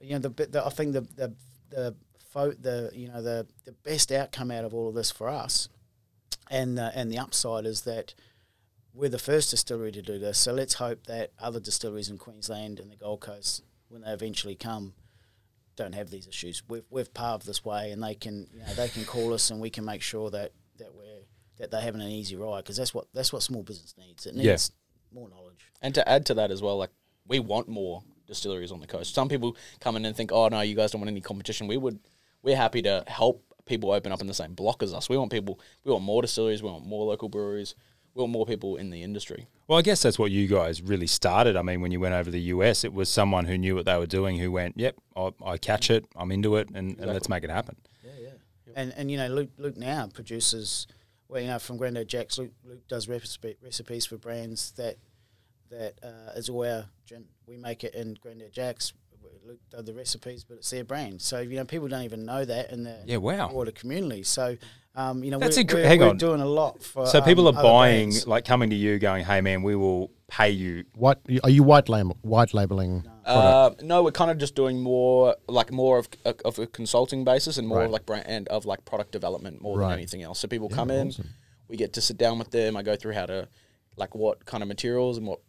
[0.02, 1.34] you know, the, the I think the the
[1.70, 1.94] the
[2.34, 5.68] the you know the the best outcome out of all of this for us,
[6.50, 8.14] and the, and the upside is that
[8.92, 10.38] we're the first distillery to do this.
[10.38, 14.54] So let's hope that other distilleries in Queensland and the Gold Coast, when they eventually
[14.54, 14.94] come,
[15.76, 16.62] don't have these issues.
[16.68, 19.60] We've we've paved this way, and they can you know they can call us, and
[19.60, 21.20] we can make sure that that we're
[21.58, 24.26] that they're having an easy ride because that's what that's what small business needs.
[24.26, 24.52] It Yeah.
[24.52, 24.70] needs
[25.12, 25.70] more knowledge.
[25.82, 26.90] And to add to that as well, like
[27.26, 29.14] we want more distilleries on the coast.
[29.14, 31.76] Some people come in and think, "Oh no, you guys don't want any competition." We
[31.76, 31.98] would,
[32.42, 35.08] we're happy to help people open up in the same block as us.
[35.08, 37.74] We want people, we want more distilleries, we want more local breweries,
[38.18, 39.46] we want more people in the industry.
[39.68, 41.56] Well, I guess that's what you guys really started.
[41.56, 43.86] I mean, when you went over to the US, it was someone who knew what
[43.86, 47.06] they were doing who went, "Yep, I, I catch it, I'm into it, and, and
[47.06, 48.72] let's make it happen." Yeah, yeah.
[48.74, 50.86] And and you know Luke Luke now produces
[51.28, 54.96] well you know from Grandad Jack's Luke, Luke does recipe, recipes for brands that
[55.70, 57.26] that uh, is all our gin.
[57.46, 58.92] We make it in Grandad Jack's.
[59.48, 61.22] Luke does the recipes, but it's their brand.
[61.22, 63.48] So you know people don't even know that in the Yeah, wow.
[63.48, 64.22] broader community.
[64.22, 64.56] So
[64.94, 66.18] um, you know That's we're, incre- we're, hang we're on.
[66.18, 67.06] doing a lot for.
[67.06, 68.26] So people um, are buying, brands.
[68.26, 71.88] like coming to you, going, "Hey, man, we will pay you." What are you white
[71.88, 73.06] label white labeling?
[73.24, 76.08] Uh, no, we're kind of just doing more like more of
[76.44, 77.84] of a consulting basis and more Right.
[77.86, 79.88] of like brand and of like product development more Right.
[79.90, 80.38] than anything else.
[80.40, 81.12] So people come in,
[81.68, 82.76] we get to sit down with them.
[82.76, 83.48] I go through how to
[83.96, 85.40] like what kind of materials and what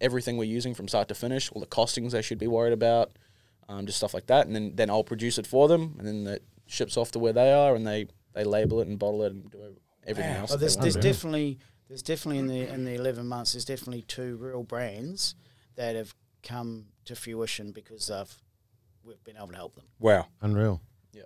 [0.00, 3.12] everything we're using from start to finish, all the costings they should be worried about,
[3.68, 4.46] um, just stuff like that.
[4.46, 7.32] And then then I'll produce it for them, and then it ships off to where
[7.32, 10.50] they are, and they they label it and bottle it and do everything else.
[10.50, 14.02] Well, there's, there's want definitely there's definitely in the in the eleven months there's definitely
[14.02, 15.34] two real brands
[15.76, 18.42] that have come to fruition because of
[19.04, 19.84] we've been able to help them.
[19.98, 20.26] Wow.
[20.40, 20.80] Unreal.
[21.12, 21.22] Yeah.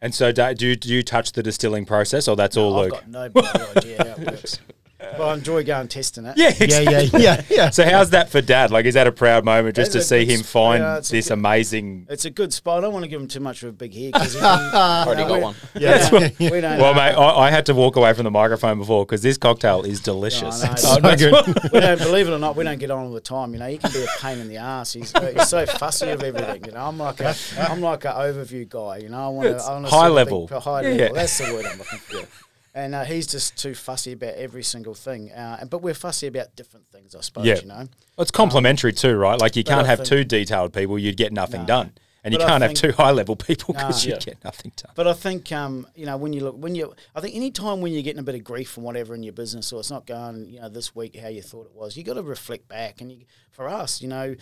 [0.00, 2.90] And so, do do you, do you touch the distilling process, or that's all I've
[2.90, 2.92] Luke?
[2.92, 4.60] got no idea how it works,
[4.98, 6.36] but I enjoy going testing it.
[6.36, 7.70] Yeah, Yeah, yeah, yeah, yeah.
[7.78, 8.70] So, how's that for Dad?
[8.70, 11.32] Like, is that a proud moment just It's to see him find yeah, this good-
[11.32, 12.06] amazing?
[12.10, 12.78] It's a good spot.
[12.78, 15.24] I don't want to give him too much of a big head because he's Already
[15.24, 15.54] got one.
[15.78, 16.08] Yeah,
[16.38, 16.78] we don't.
[16.78, 19.36] Well, uh, mate, I, I had to walk away from the microphone before because this
[19.38, 20.64] cocktail is delicious.
[20.64, 20.74] I know.
[20.76, 23.52] So So we don't believe it or not, we don't get on all the time.
[23.52, 24.92] You know, he can be a pain in the ass.
[24.94, 26.64] He's, he's so fussy of everything.
[26.64, 28.98] You know, I'm like a I'm like an overview guy.
[28.98, 30.46] You know, I want to I wanna high level.
[30.48, 30.88] big- high Yeah.
[30.94, 31.14] level.
[31.16, 32.28] That's the word I'm looking for.
[32.78, 35.32] And uh, he's just too fussy about every single thing.
[35.32, 37.44] Uh, but we're fussy about different things, I suppose.
[37.44, 37.56] Yeah.
[37.60, 37.88] You know, Well,
[38.26, 39.38] it's complementary too, right?
[39.40, 41.66] Like you can't have think- two detailed people; you'd get nothing No.
[41.66, 43.80] done, and you But I can't have think- two high level people Nah.
[43.80, 44.18] because you Yeah.
[44.20, 44.92] get nothing done.
[44.94, 47.80] But I think um, you know when you look when you I think any time
[47.80, 50.06] when you're getting a bit of grief from whatever in your business or it's not
[50.06, 53.00] going you know this week how you thought it was, you got to reflect back.
[53.00, 54.36] And you, for us, you know,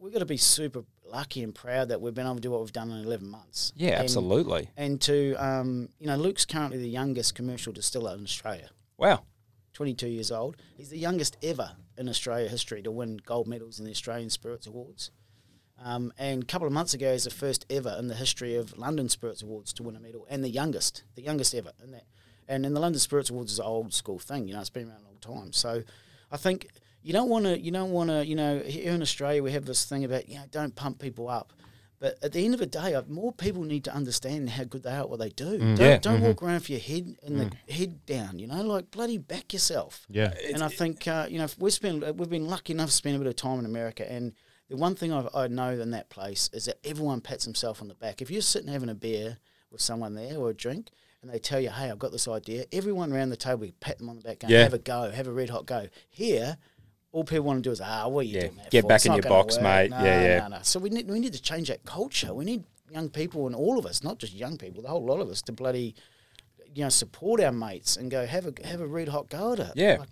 [0.00, 2.60] we've got to be super lucky and proud that we've been able to do what
[2.60, 3.72] we've done in 11 months.
[3.76, 4.70] Yeah, And- absolutely.
[4.76, 8.70] And to um, you know, Luke's currently the youngest commercial distiller in Australia.
[8.96, 9.22] Wow.
[9.74, 10.56] 22 years old.
[10.76, 14.66] He's the youngest ever in Australia history to win gold medals in the Australian Spirits
[14.66, 15.10] Awards.
[15.82, 18.76] Um, and a couple of months ago, he's the first ever in the history of
[18.76, 22.04] London Spirits Awards to win a medal, and the youngest, the youngest ever in that.
[22.48, 24.88] And in the London Spirits Awards is an old school thing, you know, it's been
[24.88, 25.52] around a long time.
[25.52, 25.84] So
[26.32, 26.66] I think
[27.08, 29.64] you don't want to, you don't want to, you know, here in Australia we have
[29.64, 31.54] this thing about, you know, don't pump people up.
[32.00, 34.82] But at the end of the day, uh, more people need to understand how good
[34.82, 35.58] they are at what they do.
[35.58, 35.96] Don't, Yeah.
[35.98, 38.38] don't walk around with your head and the head down.
[38.38, 40.06] You know, like bloody back yourself.
[40.10, 40.32] Yeah.
[40.52, 43.18] And I think uh, you know we spend we've been lucky enough to spend a
[43.18, 44.34] bit of time in America, and
[44.68, 47.88] the one thing I've, I know in that place is that everyone pats himself on
[47.88, 48.20] the back.
[48.22, 49.38] If you're sitting having a beer
[49.72, 50.90] with someone there or a drink,
[51.22, 53.98] and they tell you, "Hey, I've got this idea," everyone around the table you pat
[53.98, 54.62] them on the back, going, Yeah.
[54.62, 56.58] "Have a go, have a red hot go." Here.
[57.12, 58.88] All people want to do is, ah, what are you Yeah, doing that get for?
[58.88, 59.90] back It's in your box, work." mate.
[59.90, 60.38] No, Yeah, yeah.
[60.40, 60.58] no, no.
[60.62, 62.34] So we need we need to change that culture.
[62.34, 65.20] We need young people and all of us, not just young people, the whole lot
[65.20, 65.94] of us, to bloody,
[66.74, 69.58] you know, support our mates and go have a have a red hot go at
[69.60, 69.72] it.
[69.74, 69.96] Yeah.
[70.00, 70.08] Like,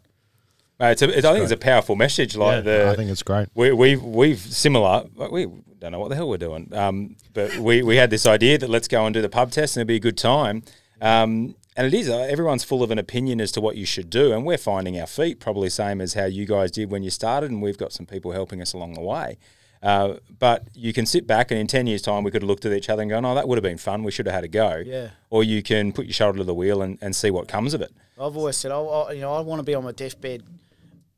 [0.79, 2.37] Mate, it's a, it's, I think it's a powerful message.
[2.37, 3.49] Like the, I think it's great.
[3.55, 5.05] we, we've we've similar.
[5.15, 5.47] like, We
[5.79, 8.69] don't know what the hell we're doing, um, but we, we had this idea that
[8.69, 10.63] let's go and do the pub test and it'd be a good time.
[11.01, 12.09] Um, and it is.
[12.09, 14.99] Uh, everyone's full of an opinion as to what you should do, and we're finding
[15.01, 17.93] our feet probably same as how you guys did when you started, and we've got
[17.93, 19.39] some people helping us along the way.
[19.83, 22.65] Uh, but you can sit back and in 10 years' time, we could have looked
[22.65, 24.03] at each other and gone, oh, that would have been fun.
[24.03, 24.83] We should have had a go.
[24.85, 25.11] Yeah.
[25.31, 27.83] Or you can put your shoulder to the wheel and, and see what comes of
[27.83, 27.93] it.
[28.19, 30.43] I've always said, I, I, you know, I want to be on my deathbed,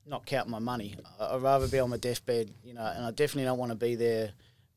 [0.07, 0.97] not counting my money.
[1.21, 3.77] I- I'd rather be on my deathbed, you know, and I definitely don't want to
[3.77, 4.33] be there,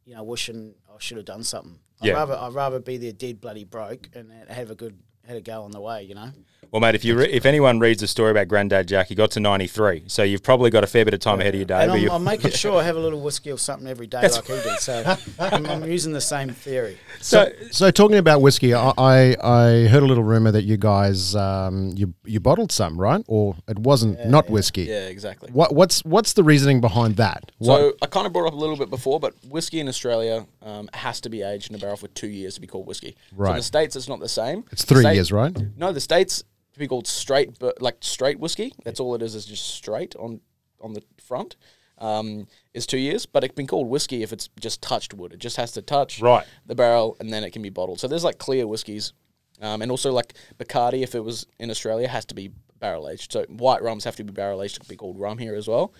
[0.05, 1.79] you know, wishing I should have done something.
[2.01, 2.13] I'd Yeah.
[2.13, 5.63] rather I'd rather be there dead bloody broke and have a good had a go
[5.63, 6.31] on the way, you know.
[6.71, 9.31] Well, mate, if you re- if anyone reads the story about Grandad Jack, he got
[9.31, 10.03] to 93.
[10.07, 11.81] So you've probably got a fair bit of time ahead of your day.
[11.83, 14.21] And but I'm, I'm making sure I have a little whiskey or something every day
[14.21, 14.79] like he did.
[14.79, 16.97] So I'm, I'm using the same theory.
[17.19, 21.35] so, So talking about whiskey, I I, I heard a little rumor that you guys
[21.35, 23.21] um, you you bottled some, right?
[23.27, 24.83] Or it wasn't not whiskey.
[24.83, 25.51] Yeah, exactly.
[25.51, 27.51] What what's what's the reasoning behind that?
[27.57, 30.47] What, So I kind of brought up a little bit before, but whiskey in Australia
[30.61, 33.17] um, has to be aged in a barrel for two years to be called whiskey.
[33.31, 33.55] So in Right.
[33.57, 34.63] the states, it's not the same.
[34.71, 35.53] it's three State- years, right?
[35.77, 38.73] No, the states to be called straight, but like straight whiskey.
[38.83, 39.35] That's all it is.
[39.35, 40.41] Is just straight on
[40.79, 41.55] on the front.
[41.97, 45.33] Um, is two years, but it can be called whiskey if it's just touched wood.
[45.33, 46.45] It just has to touch Right.
[46.65, 47.99] the barrel, and then it can be bottled.
[47.99, 49.13] So there's like clear whiskies,
[49.61, 53.31] um, and also like Bacardi, if it was in Australia, has to be barrel aged.
[53.31, 55.93] So white rums have to be barrel aged to be called rum here as well.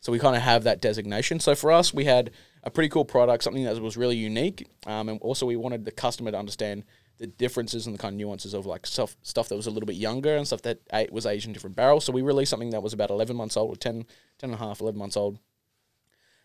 [0.00, 1.40] So we kind of have that designation.
[1.40, 5.08] So for us, we had a pretty cool product, something that was really unique, um,
[5.08, 6.84] and also we wanted the customer to understand
[7.18, 9.86] the differences and the kind of nuances of like stuff stuff that was a little
[9.86, 12.04] bit younger and stuff that was aged in different barrels.
[12.04, 14.04] So we released something that was about 11 months old or 10,
[14.38, 15.38] 10 and a half, 11 months old.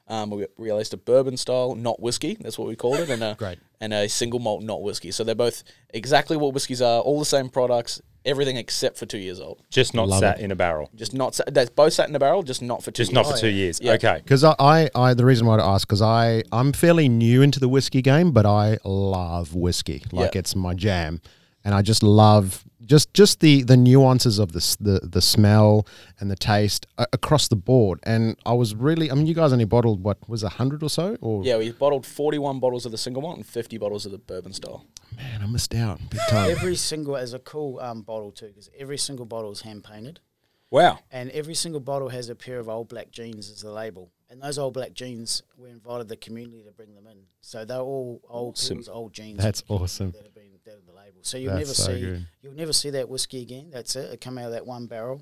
[0.07, 2.37] Um, we released a bourbon style, not whiskey.
[2.39, 3.35] That's what we called it, and a
[3.81, 5.11] and a single malt, not whiskey.
[5.11, 9.17] So they're both exactly what whiskeys are, all the same products, everything except for two
[9.17, 9.61] years old.
[9.69, 10.43] just not Love sat it.
[10.43, 10.89] in a barrel.
[10.95, 13.03] Just not sat, that's both sat in a barrel, just not for two.
[13.03, 13.27] Just years.
[13.27, 13.79] not for two years.
[13.81, 13.93] Yeah.
[13.93, 14.19] Okay.
[14.23, 17.59] Because I, I, I, the reason why I ask, because I, I'm fairly new into
[17.59, 20.03] the whiskey game, but I love whiskey.
[20.11, 20.39] Like Yeah.
[20.39, 21.21] it's my jam,
[21.63, 25.85] and I just love just just the the nuances of the the the smell
[26.19, 27.99] and the taste a- across the board.
[28.03, 30.89] And I was really, I mean, you guys only bottled what was a hundred or
[30.89, 34.11] so, or Yeah, we bottled 41 bottles of the single malt and 50 bottles of
[34.11, 34.85] the bourbon style.
[35.15, 36.49] man, I missed out big time.
[36.51, 40.19] Every single is a cool um, bottle too, because every single bottle is hand painted.
[40.71, 40.99] Wow.
[41.11, 44.09] and every single bottle has a pair of old black jeans as the label.
[44.29, 47.23] And those old black jeans, we invited the community to bring them in.
[47.41, 48.81] So they're all old Awesome.
[48.89, 49.37] old jeans.
[49.43, 50.11] That's awesome.
[50.11, 50.30] That
[51.15, 51.23] have been that are the label.
[51.23, 52.27] So you'll That's never so see good.
[52.41, 53.69] you'll never see that whiskey again.
[53.71, 54.13] That's it.
[54.13, 55.21] It come out of that one barrel.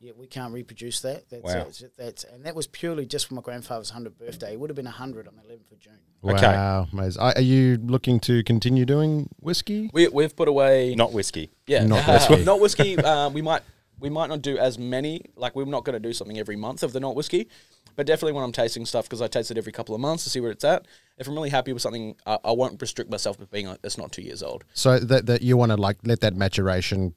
[0.00, 1.30] Yeah, we can't reproduce that.
[1.30, 1.66] That's Wow.
[1.68, 1.92] it.
[1.96, 4.52] That's and that was purely just for my grandfather's hundredth birthday.
[4.52, 5.98] It would have been hundred on the eleventh of June.
[6.22, 6.42] Okay.
[6.46, 7.22] Wow, amazing.
[7.22, 9.90] Are are you looking to continue doing whiskey?
[9.94, 11.52] We we've put away Not whiskey.
[11.66, 12.44] Yeah, Not uh, whiskey.
[12.44, 12.98] not whiskey.
[12.98, 13.62] Uh, we might
[13.98, 15.22] we might not do as many.
[15.36, 17.48] Like we're not going to do something every month of the not whiskey,
[17.96, 20.30] but definitely when I'm tasting stuff because I taste it every couple of months to
[20.30, 20.86] see where it's at.
[21.18, 23.98] If I'm really happy with something, I, I won't restrict myself with being like it's
[23.98, 24.64] not two years old.
[24.74, 27.14] So that that you want to like let that maturation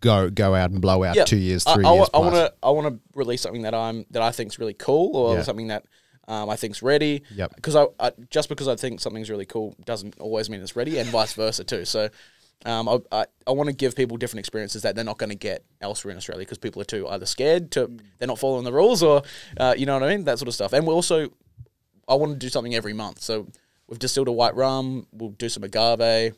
[0.00, 2.08] go go out and blow out Yeah, two years, three I, years.
[2.14, 5.16] I want to I want to release something that I'm that I think's really cool
[5.16, 5.42] or Yeah.
[5.42, 5.84] something that
[6.28, 7.22] um, I think's ready.
[7.34, 7.56] Yep.
[7.56, 10.98] Because I, I just because I think something's really cool doesn't always mean it's ready,
[10.98, 11.84] and vice versa too.
[11.84, 12.08] So.
[12.66, 15.36] Um, I, I, I want to give people different experiences that they're not going to
[15.36, 18.72] get elsewhere in Australia because people are too either scared to they're not following the
[18.72, 19.22] rules or
[19.56, 20.74] uh, you know what I mean that sort of stuff.
[20.74, 21.30] And we also
[22.06, 23.22] I want to do something every month.
[23.22, 23.46] So
[23.86, 25.06] we've distilled a white rum.
[25.12, 26.34] We'll do some agave.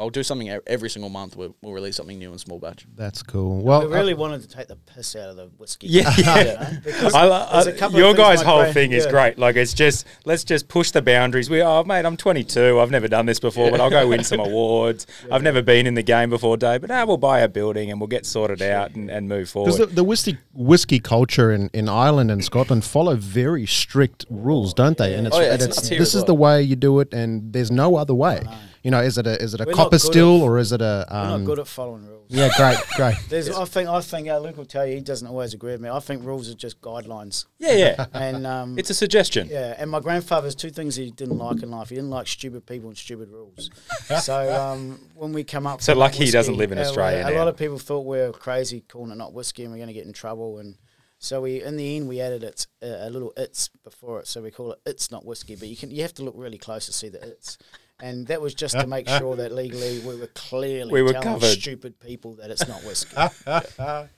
[0.00, 1.36] I'll do something e- every single month.
[1.36, 2.86] We'll, we'll release something new in small batch.
[2.96, 3.60] That's cool.
[3.62, 5.88] Well, We really wanted to take the piss out of the whiskey.
[5.88, 6.42] Yeah, You yeah.
[6.72, 9.04] know, because I, lo- there's a I- couple of your guys' whole grand- thing is
[9.04, 9.10] yeah.
[9.10, 9.38] great.
[9.38, 11.50] Like it's just let's just push the boundaries.
[11.50, 12.80] We oh mate, I'm 22.
[12.80, 15.06] I've never done this before, but I'll go win some awards.
[15.30, 16.80] I've never been in the game before, Dave.
[16.80, 19.72] But ah, we'll buy a building and we'll get sorted out and, and move forward.
[19.72, 24.72] Because the, the whiskey whiskey culture in, in Ireland and Scotland follow very strict rules,
[24.72, 25.14] don't they?
[25.14, 27.52] And it's, Oh, yeah, and it's it's this is the way you do it, and
[27.52, 28.42] there's no other way.
[28.82, 30.58] You know, is it a is it a We're not copper good still at- or
[30.58, 31.06] is it a?
[31.10, 32.24] We're Um, not good at following rules.
[32.28, 33.16] yeah, great, great.
[33.28, 35.82] There's, I think, I think, uh, Luke will tell you, he doesn't always agree with
[35.82, 35.90] me.
[35.90, 37.44] I think rules are just guidelines.
[37.58, 38.06] yeah, yeah.
[38.14, 39.48] And um, It's a suggestion.
[39.50, 41.90] yeah, and my grandfather's two things he didn't like in life.
[41.90, 43.68] He didn't like stupid people and stupid rules.
[44.22, 46.82] so um, when we come up, So for lucky he whiskey, doesn't live in uh,
[46.82, 47.36] Australia A now.
[47.36, 49.94] lot of people thought we were crazy calling it not whiskey, and we're going to
[49.94, 50.58] get in trouble.
[50.58, 50.76] And
[51.18, 54.40] so we, in the end, we added it uh, a little "it's" before it, so
[54.40, 56.86] we call it "it's not whiskey." But you can you have to look really close
[56.86, 57.58] to see the "it's."
[58.02, 61.28] And that was just to make sure that legally we were clearly We were telling
[61.28, 61.46] covered.
[61.46, 63.16] stupid people that it's not whiskey.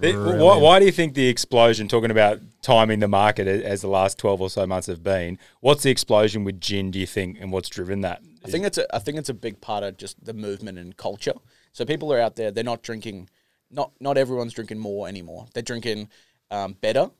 [0.00, 3.88] The- why, why do you think the explosion, talking about timing the market as the
[3.88, 7.38] last 12 or so months have been, what's the explosion with gin, do you think,
[7.40, 8.22] and what's driven that?
[8.44, 10.96] I think it's a I think it's a big part of just the movement and
[10.96, 11.34] culture.
[11.72, 13.28] So people are out there; they're not drinking.
[13.72, 15.48] Not not everyone's drinking more anymore.
[15.52, 16.08] They're drinking
[16.52, 17.10] um, better,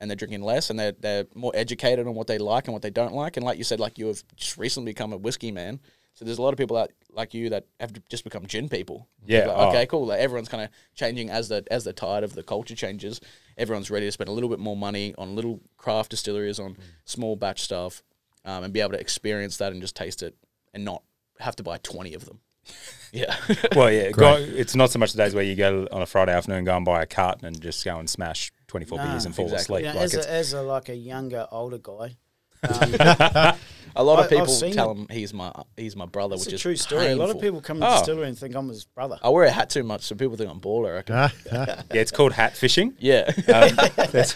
[0.00, 2.82] and they're drinking less, and they're they're more educated on what they like and what
[2.82, 3.36] they don't like.
[3.36, 5.80] And like you said, like you have just recently become a whiskey man.
[6.14, 9.08] So there's a lot of people out like you that have just become gin people.
[9.24, 9.68] Yeah, Like, oh.
[9.68, 10.06] okay, cool.
[10.06, 13.20] Like everyone's kind of changing as the as the tide of the culture changes.
[13.56, 17.36] Everyone's ready to spend a little bit more money on little craft distilleries, on small
[17.36, 18.02] batch stuff,
[18.44, 20.34] um, and be able to experience that and just taste it
[20.74, 21.02] and not
[21.38, 22.40] have to buy 20 of them.
[23.10, 23.34] Yeah.
[23.74, 26.32] Well, yeah, go, it's not so much the days where you go on a Friday
[26.32, 29.46] afternoon, go and buy a carton and just go and smash 24 beers and fall
[29.46, 29.82] exactly.
[29.82, 29.86] asleep.
[29.86, 32.16] You know, like as, a, as a like a younger, older guy,
[33.96, 34.96] a lot of people tell it.
[34.96, 37.06] him he's my he's my brother, it's which a is true story.
[37.06, 37.90] A lot of people come to Oh.
[37.90, 39.16] the distillery and think I'm his brother.
[39.22, 40.90] I wear a hat too much, so people think I'm baller.
[40.90, 41.14] I reckon.
[41.52, 42.94] yeah, it's called hat fishing.
[42.98, 43.30] yeah.
[43.36, 43.74] Um,
[44.10, 44.34] that's-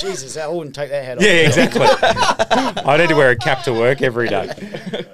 [0.00, 1.24] Jesus, I wouldn't take that hat off.
[1.24, 1.86] yeah, exactly.
[1.86, 5.04] I need to wear a cap to work every day.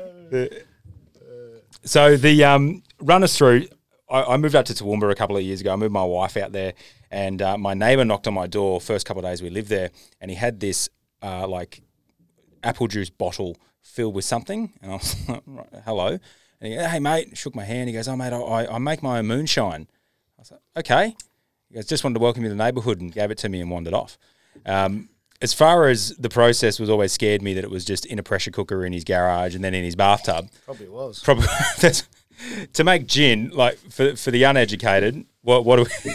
[1.85, 3.67] So the um, run us through.
[4.11, 5.73] I, I moved up to Toowoomba a couple of years ago.
[5.73, 6.75] I moved my wife out there,
[7.11, 9.91] and uh, my neighbour knocked on my door first couple of days we lived there,
[10.21, 10.89] and he had this
[11.23, 11.83] uh, like
[12.63, 15.43] apple juice bottle filled with something, and I was like,
[15.85, 17.89] "Hello," and he goes, "Hey mate," shook my hand.
[17.89, 19.87] He goes, "Oh mate, I, I I make my own moonshine."
[20.39, 21.17] I was like, "Okay."
[21.69, 23.61] He goes, "Just wanted to welcome you to the neighborhood," and gave it to me
[23.61, 24.19] and wandered off.
[24.67, 25.09] Um,
[25.43, 28.23] as far as the process was always scared me that it was just in a
[28.23, 30.51] pressure cooker in his garage and then in his bathtub.
[30.67, 31.23] Probably was.
[31.23, 31.47] Probably
[31.81, 32.07] that's
[32.73, 35.25] to make gin like for for the uneducated.
[35.43, 36.13] What what do we?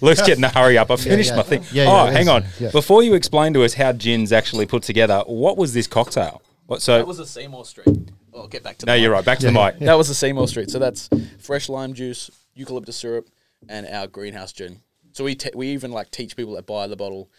[0.00, 0.90] Luke's getting a hurry up.
[0.90, 1.36] I finished yeah.
[1.36, 1.64] my thing.
[1.72, 2.44] Yeah, oh, yeah, hang on.
[2.58, 2.70] yeah.
[2.70, 6.42] Before you explain to us how gin's actually put together, what was this cocktail?
[6.66, 6.98] What so?
[6.98, 8.10] That was a Seymour Street.
[8.32, 9.16] Oh, I'll get back to no, the you're mic.
[9.16, 9.24] right.
[9.24, 9.78] Back to the mic.
[9.80, 10.70] That was the Seymour Street.
[10.70, 13.28] So that's fresh lime juice, eucalyptus syrup,
[13.68, 14.80] and our greenhouse gin.
[15.12, 17.30] So we te- we even like teach people that buy the bottle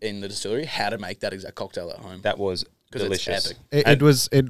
[0.00, 2.20] in the distillery how to make that exact cocktail at home.
[2.22, 2.64] That was
[3.02, 3.56] 'Cause it's epic.
[3.70, 4.28] It, it was.
[4.32, 4.46] It.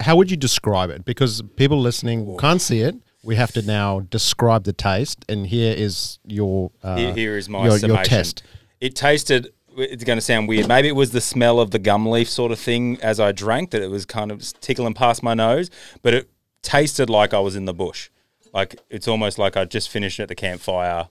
[0.00, 1.04] How would you describe it?
[1.04, 2.94] Because people listening can't see it.
[3.24, 6.70] We have to now describe the taste, and here is your.
[6.82, 8.42] Uh, Here, here is my your, your test.
[8.80, 9.52] It tasted.
[9.76, 10.66] It's going to sound weird.
[10.66, 13.70] Maybe it was the smell of the gum leaf sort of thing as I drank
[13.70, 15.70] that it was kind of tickling past my nose,
[16.02, 16.28] but it
[16.62, 18.10] tasted like I was in the bush.
[18.52, 21.08] Like it's almost like I just finished at the campfire,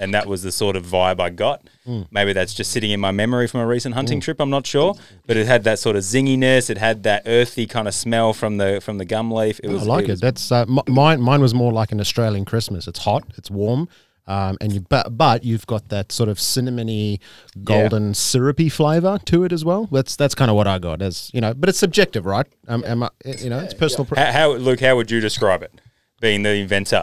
[0.00, 1.62] and that was the sort of vibe I got.
[1.86, 2.06] Mm.
[2.10, 4.40] Maybe that's just sitting in my memory from a recent hunting trip.
[4.40, 4.94] I'm not sure,
[5.26, 6.70] but it had that sort of zinginess.
[6.70, 9.60] It had that earthy kind of smell from the from the gum leaf.
[9.62, 10.10] It was I like it.
[10.12, 11.20] was- That's uh, m- mine.
[11.20, 12.86] Mine was more like an Australian Christmas.
[12.88, 13.24] It's hot.
[13.36, 13.88] It's warm.
[14.26, 17.18] Um, and you, but but you've got that sort of cinnamony,
[17.62, 19.86] golden, syrupy flavor to it as well.
[19.92, 22.46] That's that's kind of what I got as you know, but it's subjective, right?
[22.66, 24.06] Um, am I, you know, it's personal.
[24.06, 24.80] pre- How, how Luke?
[24.80, 25.72] How would you describe it?
[26.20, 27.02] Being the inventor,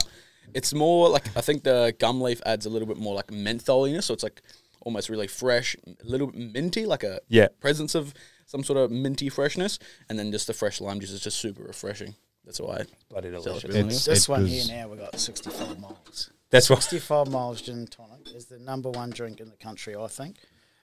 [0.53, 4.05] It's more like I think the gum leaf adds a little bit more like mentholiness,
[4.05, 4.41] so it's like
[4.81, 7.47] almost really fresh, a little bit minty, like a Yeah.
[7.59, 8.13] presence of
[8.47, 9.79] some sort of minty freshness,
[10.09, 12.15] and then just the fresh lime juice is just super refreshing.
[12.45, 12.85] That's why.
[13.09, 13.63] bloody delicious.
[13.75, 16.31] It's- This it one here now, we got 65 miles.
[16.49, 16.81] That's what.
[16.81, 20.37] 65 miles gin tonic is the number one drink in the country, I think.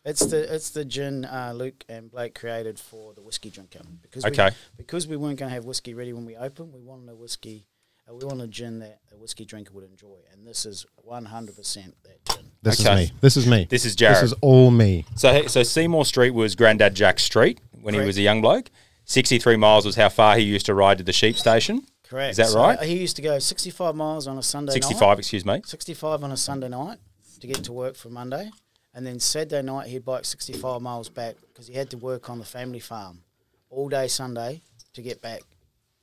[0.05, 4.25] It's the it's the gin uh, Luke and Blake created for the whiskey drinker because
[4.25, 4.51] Okay.
[4.51, 4.55] we,
[4.85, 6.73] because we weren't going to have whiskey ready when we opened.
[6.73, 7.67] We wanted a whiskey,
[8.15, 11.95] we want a gin that a whiskey drinker would enjoy, and this is 100 percent
[12.05, 12.45] that gin.
[12.63, 13.05] This Okay.
[13.05, 13.17] is me.
[13.21, 13.67] This is me.
[13.69, 14.17] This is Jared.
[14.17, 15.05] This is all me.
[15.17, 18.07] So, so Seymour Street was Grandad Jack's street when he Correct.
[18.07, 18.71] was a young bloke.
[19.05, 21.83] Sixty-three miles was how far he used to ride to the sheep station.
[22.05, 22.33] Correct.
[22.33, 22.81] Is that So right?
[22.83, 24.75] He used to go 65 miles on a Sunday night.
[24.75, 25.61] Sixty-five, excuse me.
[25.65, 26.99] 65 on a Sunday night
[27.41, 28.51] to get to work for Monday.
[28.95, 32.39] And then Saturday night, he'd bike 65 miles back because he had to work on
[32.39, 33.23] the family farm
[33.71, 34.63] all day Sunday
[34.95, 35.43] to get back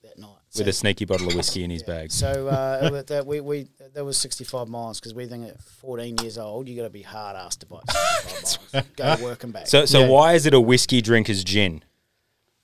[0.05, 0.29] that night.
[0.57, 2.11] With a sneaky bottle of whiskey in his bag.
[2.11, 6.37] so uh, that we, we that was 65 miles because we think at 14 years
[6.37, 8.87] old, you got to be hard ass to bike 65 miles.
[8.95, 9.67] Go to work and back.
[9.67, 10.07] So, so Yeah.
[10.07, 11.83] why is it a whiskey drinker's gin?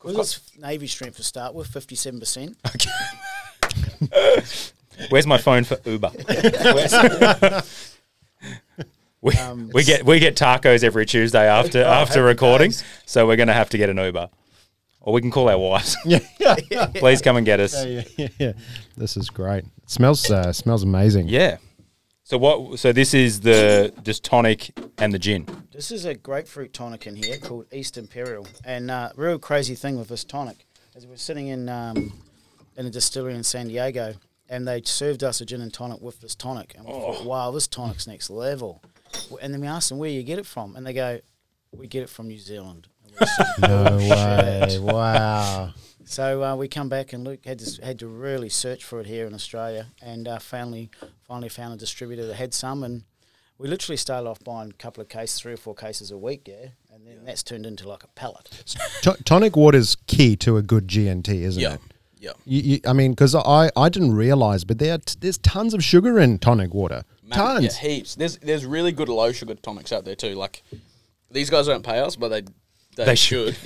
[0.01, 2.55] Because it's Navy strength to start with, 57%.
[2.75, 2.89] Okay.
[5.09, 6.11] Where's my phone for Uber?
[9.21, 12.83] we, Um, we get we get tacos every Tuesday after after recording, days.
[13.05, 14.29] so we're gonna have to get an Uber,
[15.01, 15.97] or we can call our wives.
[16.05, 17.85] Yeah, Please come and get us.
[17.85, 18.53] yeah, yeah, yeah.
[18.95, 19.65] This is great.
[19.83, 21.27] It smells uh, smells amazing.
[21.27, 21.57] Yeah.
[22.23, 22.79] So what?
[22.79, 25.47] So this is the just tonic and the gin.
[25.71, 29.97] This is a grapefruit tonic in here called East Imperial, and uh, real crazy thing
[29.97, 32.13] with this tonic is we're sitting in um,
[32.77, 34.13] in a distillery in San Diego,
[34.49, 37.51] and they served us a gin and tonic with this tonic, and we thought, wow,
[37.51, 38.81] this tonic's next level.
[39.41, 41.19] And then we asked them where you get it from, and they go,
[41.73, 42.87] we get it from New Zealand.
[43.19, 44.79] And No way.
[44.79, 45.73] Wow.
[46.05, 49.07] so uh, we come back, and Luke had to had to really search for it
[49.07, 50.89] here in Australia, and uh, finally
[51.27, 53.03] finally found a distributor that had some, and
[53.57, 56.47] we literally started off buying a couple of cases, three or four cases a week,
[56.47, 58.49] yeah, and then that's turned into like a pallet.
[59.03, 61.73] To- tonic water's key to a good GNT, isn't Yeah.
[61.75, 61.81] it?
[62.19, 62.31] Yeah.
[62.45, 65.83] You, you, I mean, because I, I didn't realize, but there t- there's tons of
[65.83, 67.03] sugar in tonic water.
[67.23, 67.63] Man, tons.
[67.63, 68.13] Yeah, heaps.
[68.13, 70.35] There's there's really good low sugar tonics out there too.
[70.35, 70.61] Like
[71.31, 72.43] these guys don't pay us, but they
[72.95, 73.55] they, They should.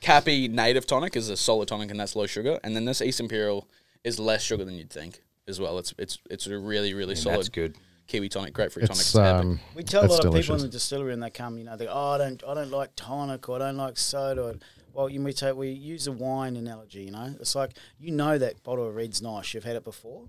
[0.00, 2.58] Capi native tonic is a solid tonic, and that's low sugar.
[2.62, 3.68] And then this East Imperial
[4.04, 5.78] is less sugar than you'd think as well.
[5.78, 7.38] It's it's it's a really really solid.
[7.38, 7.76] that's good.
[8.06, 9.00] Kiwi tonic, grapefruit tonic.
[9.00, 9.40] It's It's epic.
[9.40, 10.62] um, We tell a That's lot of people in delicious.
[10.62, 12.90] the distillery, and they come, you know, they go, "Oh, I don't, I don't like
[12.96, 14.56] tonic, or I don't like soda."
[14.94, 17.02] Well, you we take, we use a wine analogy.
[17.02, 19.52] You know, it's like you know that bottle of red's nice.
[19.52, 20.24] You've had it before,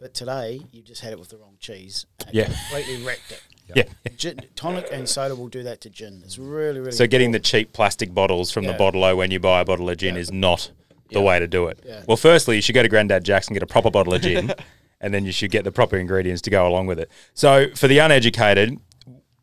[0.00, 2.06] but today you just had it with the wrong cheese.
[2.26, 2.44] And Yeah.
[2.46, 3.42] completely wrecked it.
[3.74, 3.84] Yeah.
[4.16, 6.22] Gin, tonic and soda will do that to gin.
[6.24, 6.92] It's really, really.
[6.92, 8.78] So getting the cheap plastic bottles from the Yeah.
[8.78, 10.70] bottle when you buy a bottle of gin is not
[11.10, 11.24] the Yeah.
[11.24, 11.78] way to do it.
[11.84, 12.02] Yeah.
[12.06, 14.52] Well, firstly, you should go to Grandad Jack's and get a proper bottle of gin,
[15.00, 17.10] and then you should get the proper ingredients to go along with it.
[17.34, 18.78] So for the uneducated,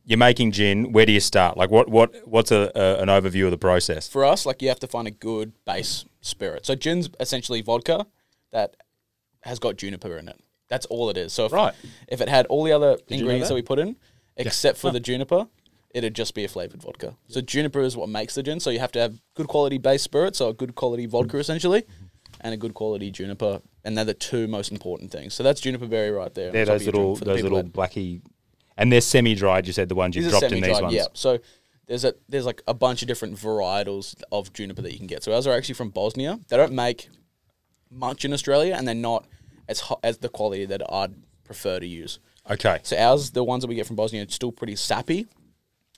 [0.06, 0.92] you're making gin.
[0.92, 1.58] Where do you start?
[1.58, 4.08] Like, what what what's a, a an overview of the process?
[4.08, 6.66] for us, like you have to find a good base spirit.
[6.66, 8.06] So gin's essentially vodka
[8.52, 8.76] that
[9.42, 10.40] has got juniper in it.
[10.68, 11.32] That's all it is.
[11.34, 11.74] So if, Right.
[12.08, 13.54] if it had all the other you know ingredients that?
[13.54, 13.56] that?
[13.56, 13.96] we put in,
[14.38, 15.48] except for the juniper,
[15.96, 17.16] it'd just be a flavored vodka.
[17.30, 18.60] So juniper is what makes the gin.
[18.60, 21.38] So you have to have good quality base spirit, so a good quality vodka mm-hmm.
[21.38, 22.06] essentially, mm-hmm.
[22.42, 25.34] and a good quality juniper, and they're the two most important things.
[25.34, 26.52] So that's juniper berry right there.
[26.52, 28.22] They're those of your drink little those little that- blacky,
[28.78, 29.68] and they're semi-dried.
[29.68, 30.94] You said the ones you these dropped in these ones.
[30.94, 31.08] yeah.
[31.14, 31.40] So
[31.88, 35.24] there's a there's like a bunch of different varietals of juniper that you can get.
[35.24, 36.40] So ours are actually from Bosnia.
[36.50, 37.10] They don't make
[37.90, 39.26] much in Australia, and they're not
[39.68, 41.14] as hot as the quality that I'd
[41.44, 42.20] prefer to use.
[42.50, 42.80] Okay.
[42.84, 45.28] So ours, the ones that we get from Bosnia, are still pretty sappy,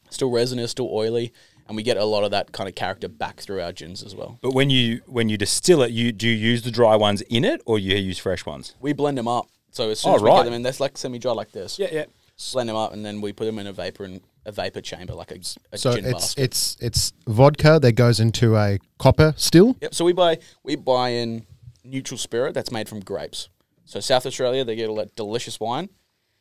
[0.10, 1.34] still resinous, still oily,
[1.68, 4.16] and we get a lot of that kind of character back through our gins as
[4.16, 4.39] well.
[4.41, 7.43] But when you when you distill it, you do you use the dry ones in
[7.43, 8.76] it, or you use fresh ones?
[8.80, 9.48] We blend them up.
[9.72, 10.38] So as soon Oh, as we right.
[10.39, 11.78] get them in, that's like semi-dry like this.
[11.78, 11.89] yeah.
[11.91, 12.06] Yeah.
[12.54, 15.14] Blend them up, and then we put them in a vapor and a vapor chamber,
[15.14, 15.39] like a,
[15.72, 16.43] a So gin it's basket.
[16.43, 19.76] it's it's vodka that goes into a copper still.
[19.82, 19.93] Yep.
[19.93, 21.45] So we buy we buy in
[21.84, 23.50] neutral spirit that's made from grapes.
[23.86, 25.89] So South Australia, they get all that delicious wine.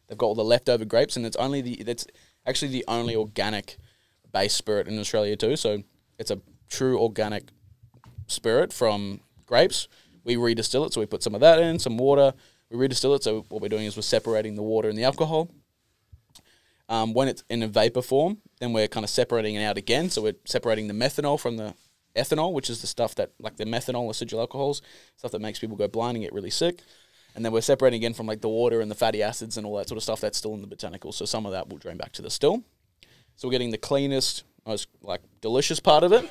[0.08, 2.06] They've got all the leftover grapes, and it's only the that's
[2.46, 3.76] actually the only organic
[4.32, 5.56] base spirit in Australia too.
[5.56, 5.82] So
[6.18, 7.44] it's a true organic
[8.26, 9.88] spirit from grapes.
[10.24, 12.34] We redistill it, so we put some of that in, some water.
[12.70, 13.22] We redistill it.
[13.22, 15.50] So what we're doing is we're separating the water and the alcohol.
[16.88, 20.10] Um, when it's in a vapor form, then we're kind of separating it out again.
[20.10, 21.74] So we're separating the methanol from the
[22.16, 24.82] ethanol, which is the stuff that, like the methanol, acidual alcohols,
[25.16, 26.80] stuff that makes people go blind and get really sick.
[27.36, 29.76] And then we're separating again from like the water and the fatty acids and all
[29.76, 31.14] that sort of stuff that's still in the botanicals.
[31.14, 32.64] So some of that will drain back to the still.
[33.36, 36.28] So we're getting the cleanest, most like delicious part of it,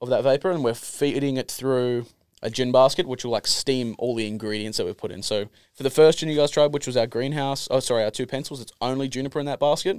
[0.00, 2.06] of that vapor, and we're feeding it through
[2.40, 5.22] a gin basket, which will like steam all the ingredients that we've put in.
[5.22, 8.10] So for the first gin you guys tried, which was our greenhouse, oh sorry, our
[8.10, 9.98] two pencils, it's only juniper in that basket.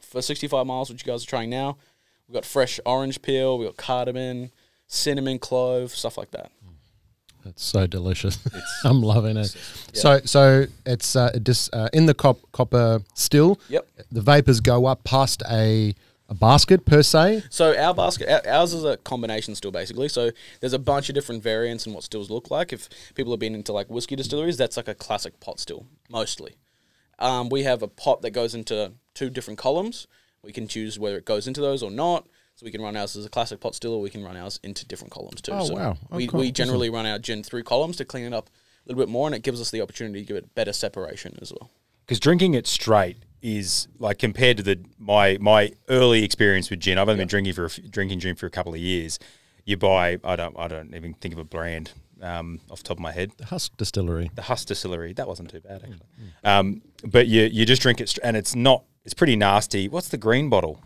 [0.00, 1.76] For 65 miles, which you guys are trying now,
[2.26, 4.50] we've got fresh orange peel, we've got cardamom,
[4.86, 6.50] cinnamon, clove, stuff like that.
[7.44, 8.38] It's so delicious.
[8.84, 9.54] I'm loving it.
[9.94, 13.58] So so it's uh, dis, uh, in the cop, copper still.
[13.68, 13.86] Yep.
[14.12, 15.94] The vapors go up past a,
[16.28, 17.44] a basket per se.
[17.50, 20.08] So our basket, our- ours is a combination still basically.
[20.08, 20.30] So
[20.60, 22.72] there's a bunch of different variants in what stills look like.
[22.72, 26.56] If people have been into like whiskey distilleries, that's like a classic pot still mostly.
[27.18, 30.06] Um, we have a pot that goes into two different columns.
[30.42, 32.26] We can choose whether it goes into those or not.
[32.60, 34.60] So we can run ours as a classic pot still, or we can run ours
[34.62, 35.52] into different columns too.
[35.52, 35.96] Oh, so wow.
[36.12, 36.40] Oh, we, cool.
[36.40, 39.26] we generally run our gin through columns to clean it up a little bit more,
[39.26, 41.70] and it gives us the opportunity to give it better separation as well.
[42.04, 46.98] because drinking it straight is like compared to the my my early experience with gin.
[46.98, 49.18] I've only been drinking for a f- drinking gin for a couple of years.
[49.64, 52.98] You buy I don't I don't even think of a brand um, off the top
[52.98, 53.30] of my head.
[53.38, 54.30] The Husk Distillery.
[54.34, 56.06] The Husk Distillery that wasn't too bad actually.
[56.44, 59.88] Um, but you you just drink it str- and it's not it's pretty nasty.
[59.88, 60.82] What's the green bottle?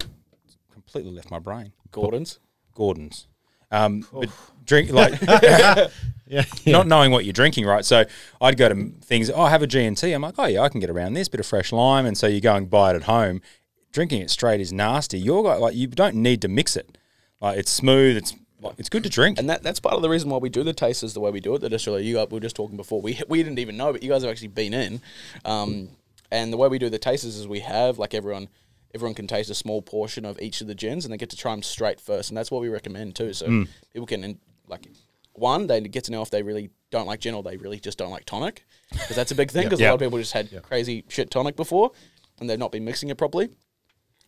[0.95, 1.73] Completely left my brain.
[1.91, 2.39] Gordon's.
[2.73, 3.27] Gordon's.
[3.73, 4.31] Um, but
[4.65, 5.21] drink like
[6.29, 6.45] Yeah.
[6.67, 7.85] not knowing what you're drinking, right?
[7.85, 8.05] So
[8.41, 9.29] I'd go to things.
[9.29, 10.13] Oh, I have a G and T.
[10.13, 12.29] I'm like, oh yeah, I can get around this bit of fresh lime, and so
[12.29, 13.43] you go and buy it at home.
[13.91, 15.19] Drinking it straight is nasty.
[15.19, 16.97] You're got- like you don't need to mix it.
[17.41, 18.17] Like it's smooth.
[18.17, 19.41] It's like, it's good to drink.
[19.41, 21.41] And that, that's part of the reason why we do the tasters the way we
[21.41, 21.61] do it.
[21.61, 23.03] The distillery, you guys, we were just talking before.
[23.03, 25.01] We we didn't even know, but you guys have actually been in.
[25.45, 25.89] Um,
[26.31, 28.49] and the way we do the tasters is we have like everyone,
[28.95, 31.37] everyone can taste a small portion of each of the gins, and they get to
[31.37, 33.33] try them straight first, and that's what we recommend too.
[33.33, 33.69] So mm.
[33.93, 34.39] people can
[34.69, 34.87] like
[35.33, 37.99] one, they get to know if they really don't like gin or they really just
[37.99, 39.65] don't like tonic, because that's a big thing.
[39.65, 39.89] Because Yeah.
[39.89, 41.91] a lot of people just had crazy shit tonic before,
[42.39, 43.49] and they've not been mixing it properly.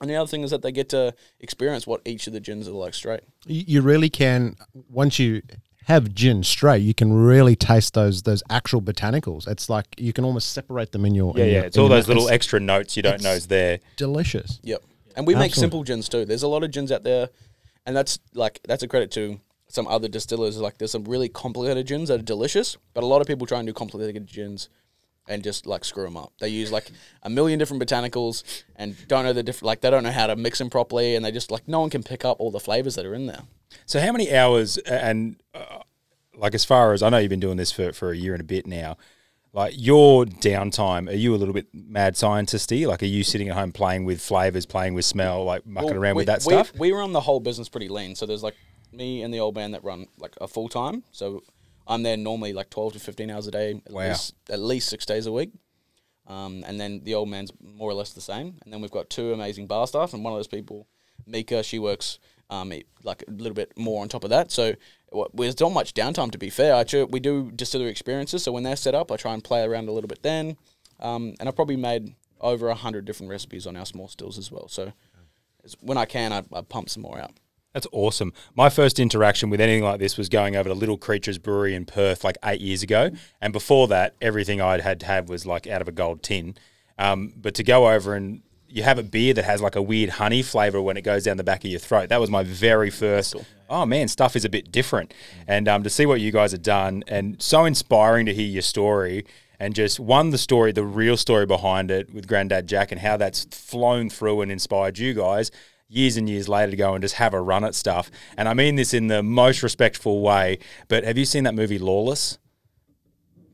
[0.00, 2.68] And the other thing is that they get to experience what each of the gins
[2.68, 3.22] are like straight.
[3.46, 4.56] You you really can
[4.90, 5.42] once you
[5.86, 9.46] have gin straight, you can really taste those those actual botanicals.
[9.48, 11.56] It's like you can almost separate them in your yeah, in yeah.
[11.56, 12.08] your- It's all those mouth.
[12.08, 13.80] little It's extra notes you don't know is there.
[13.96, 14.60] delicious.
[14.62, 14.82] Yep.
[15.16, 16.24] And we make simple gins too.
[16.24, 17.30] There's a lot of gins out there,
[17.86, 20.58] and that's like that's a credit to some other distillers.
[20.58, 23.58] Like there's some really complicated gins that are delicious, but a lot of people try
[23.58, 24.68] and do complicated gins
[25.28, 26.32] and just like screw them up.
[26.38, 26.90] They use like
[27.22, 28.42] a million different botanicals
[28.76, 31.24] and don't know the different like they don't know how to mix them properly, and
[31.24, 33.42] they just like no one can pick up all the flavors that are in there.
[33.86, 35.80] So how many hours and uh,
[36.36, 38.40] like as far as I know you've been doing this for, for a year and
[38.40, 38.96] a bit now.
[39.52, 42.86] Like your downtime, are you a little bit mad scientisty?
[42.86, 45.98] Like are you sitting at home playing with flavors, playing with smell, like mucking Well,
[45.98, 46.72] around with that we- stuff?
[46.78, 48.14] We run the whole business pretty lean.
[48.16, 48.54] So there's like
[48.92, 51.04] me and the old man that run like a full time.
[51.10, 51.42] So
[51.86, 54.08] I'm there normally like 12 to 15 hours a day, at, Wow.
[54.08, 55.52] least, at least six days a week.
[56.26, 58.58] Um, and then the old man's more or less the same.
[58.62, 60.86] And then we've got two amazing bar staff, and one of those people,
[61.26, 62.18] Mika, she works
[62.50, 62.72] um,
[63.02, 64.50] like a little bit more on top of that.
[64.50, 64.74] So
[65.34, 66.74] there's not much downtime to be fair.
[66.74, 69.88] I we do distillery experiences, so when they're set up, I try and play around
[69.88, 70.56] a little bit then.
[71.00, 74.68] Um, and I've probably made over hundred different recipes on our small stills as well.
[74.68, 74.92] So
[75.80, 77.32] when I can, I, I pump some more out.
[77.72, 78.32] That's awesome.
[78.54, 81.84] My first interaction with anything like this was going over to Little Creatures Brewery in
[81.84, 85.82] Perth like eight years ago, and before that, everything I'd had had was like out
[85.82, 86.56] of a gold tin.
[86.98, 90.10] Um, but to go over and you have a beer that has like a weird
[90.10, 92.08] honey flavor when it goes down the back of your throat.
[92.08, 93.34] That was my very first.
[93.68, 95.12] Oh man, stuff is a bit different,
[95.46, 98.62] and um, to see what you guys have done, and so inspiring to hear your
[98.62, 99.26] story.
[99.58, 103.16] And just one, the story, the real story behind it with Granddad Jack, and how
[103.16, 105.50] that's flown through and inspired you guys
[105.88, 108.10] years and years later to go and just have a run at stuff.
[108.36, 110.58] And I mean this in the most respectful way.
[110.88, 112.38] But have you seen that movie Lawless?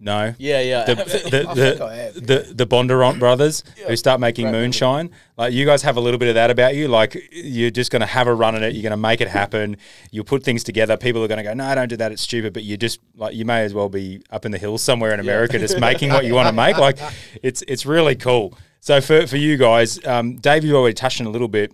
[0.03, 0.35] No.
[0.37, 0.85] Yeah, yeah.
[0.85, 0.95] The
[1.31, 2.15] the I think I have.
[2.15, 6.19] the, the, the Bondurant brothers who start making moonshine, like you guys have a little
[6.19, 6.89] bit of that about you.
[6.89, 8.75] Like you're just going to have a run at it.
[8.75, 9.77] You're going to make it happen.
[10.11, 10.97] You'll put things together.
[10.97, 12.11] People are going to go, no, I don't do that.
[12.11, 12.53] It's stupid.
[12.53, 15.21] But you just like you may as well be up in the hills somewhere in
[15.21, 16.79] America, just making what you want to make.
[16.79, 16.99] Like
[17.41, 18.59] it's it's really cool.
[18.81, 21.73] So for for you guys, um, Dave, you've already touched on a little bit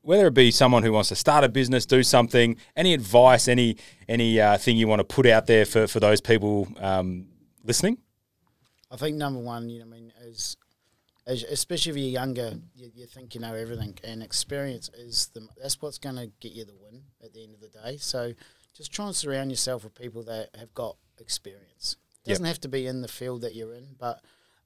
[0.00, 3.76] whether it be someone who wants to start a business, do something, any advice, any
[4.08, 7.26] any uh, thing you want to put out there for, for those people um,
[7.66, 7.98] listening?
[8.90, 10.56] I think number one, you know, I mean, is,
[11.26, 15.46] as, especially if you're younger, you, you think you know everything, and experience is the
[15.60, 17.96] that's what's going to get you the win at the end of the day.
[17.96, 18.32] So
[18.74, 21.96] just try and surround yourself with people that have got experience.
[22.24, 24.20] It doesn't have to be in the field that you're in, but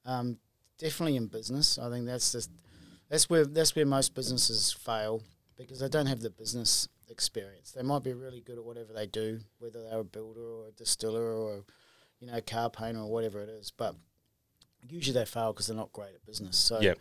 [0.05, 0.37] um,
[0.77, 1.77] definitely in business.
[1.77, 2.51] I think that's just
[3.09, 5.23] that's where that's where most businesses fail
[5.57, 7.71] because they don't have the business experience.
[7.71, 10.71] They might be really good at whatever they do, whether they're a builder or a
[10.71, 11.63] distiller or
[12.21, 13.71] you know, car painter or whatever it is.
[13.75, 13.95] But
[14.87, 16.57] usually they fail because they're not great at business.
[16.57, 16.97] So, Yep.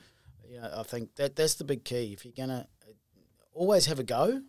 [0.48, 2.12] you know, I think that that's the big key.
[2.12, 2.66] If you're gonna
[3.52, 4.42] always have a go,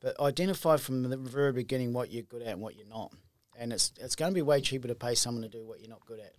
[0.00, 3.12] but identify from the very beginning what you're good at and what you're not.
[3.58, 5.90] And it's it's going to be way cheaper to pay someone to do what you're
[5.90, 6.32] not good at,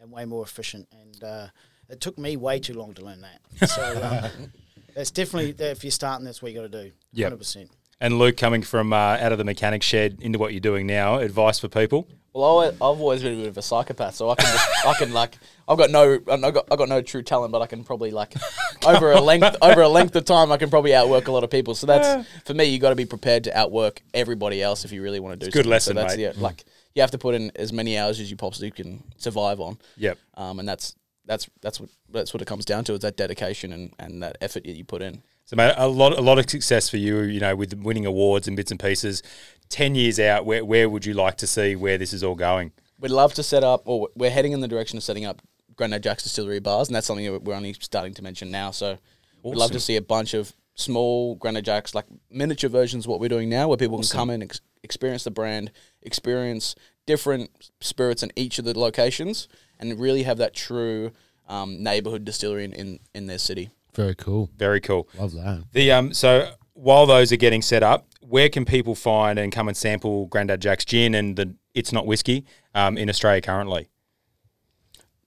[0.00, 0.88] and way more efficient.
[0.92, 1.46] And uh,
[1.88, 3.68] it took me way too long to learn that.
[3.68, 4.52] So um,
[4.94, 6.92] that's definitely if you're starting, that's what you got to do.
[7.22, 7.70] Hundred percent.
[8.02, 11.18] And Luke, coming from uh, out of the mechanic shed into what you're doing now,
[11.18, 12.08] advice for people?
[12.32, 14.94] Well, I, I've always been a bit of a psychopath, so I can just, I
[14.94, 15.38] can like
[15.68, 18.34] I've got no I got I got no true talent, but I can probably like
[18.84, 21.50] over a length over a length of time I can probably outwork a lot of
[21.50, 21.76] people.
[21.76, 22.64] So that's for me.
[22.64, 25.46] You got to be prepared to outwork everybody else if you really want to do.
[25.46, 25.70] It's good something.
[25.70, 26.22] lesson, so that's, mate.
[26.22, 26.64] Yeah, like
[26.96, 29.78] you have to put in as many hours as you possibly can survive on.
[29.98, 30.18] Yep.
[30.34, 30.96] Um, and that's
[31.26, 34.38] that's that's what that's what it comes down to is that dedication and, and that
[34.40, 35.22] effort that you put in.
[35.44, 37.20] So, mate, a lot, a lot of success for you.
[37.20, 39.22] You know, with winning awards and bits and pieces.
[39.68, 42.72] Ten years out, where, where would you like to see where this is all going?
[42.98, 45.40] We'd love to set up, or we're heading in the direction of setting up
[45.76, 48.70] Grandad Jack's Distillery bars, and that's something that we're only starting to mention now.
[48.70, 48.98] So
[49.42, 53.20] we'd love to see a bunch of small Grandad Jacks, like miniature versions of what
[53.20, 55.70] we're doing now, where people can come in, ex- experience the brand,
[56.02, 56.74] experience
[57.06, 61.12] different spirits in each of the locations, and really have that true
[61.48, 63.70] um, neighborhood distillery in, in, in their city.
[63.94, 64.50] Very cool.
[64.56, 65.08] Very cool.
[65.18, 65.64] Love that.
[65.72, 69.68] The um, so while those are getting set up, where can people find and come
[69.68, 73.88] and sample Grandad Jack's gin and the It's Not Whiskey um, in Australia currently?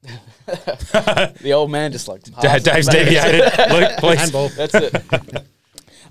[1.41, 3.41] The old man just like Da- Dave's deviated.
[3.71, 4.19] Luke, please.
[4.19, 4.49] Handball.
[4.49, 4.95] That's it.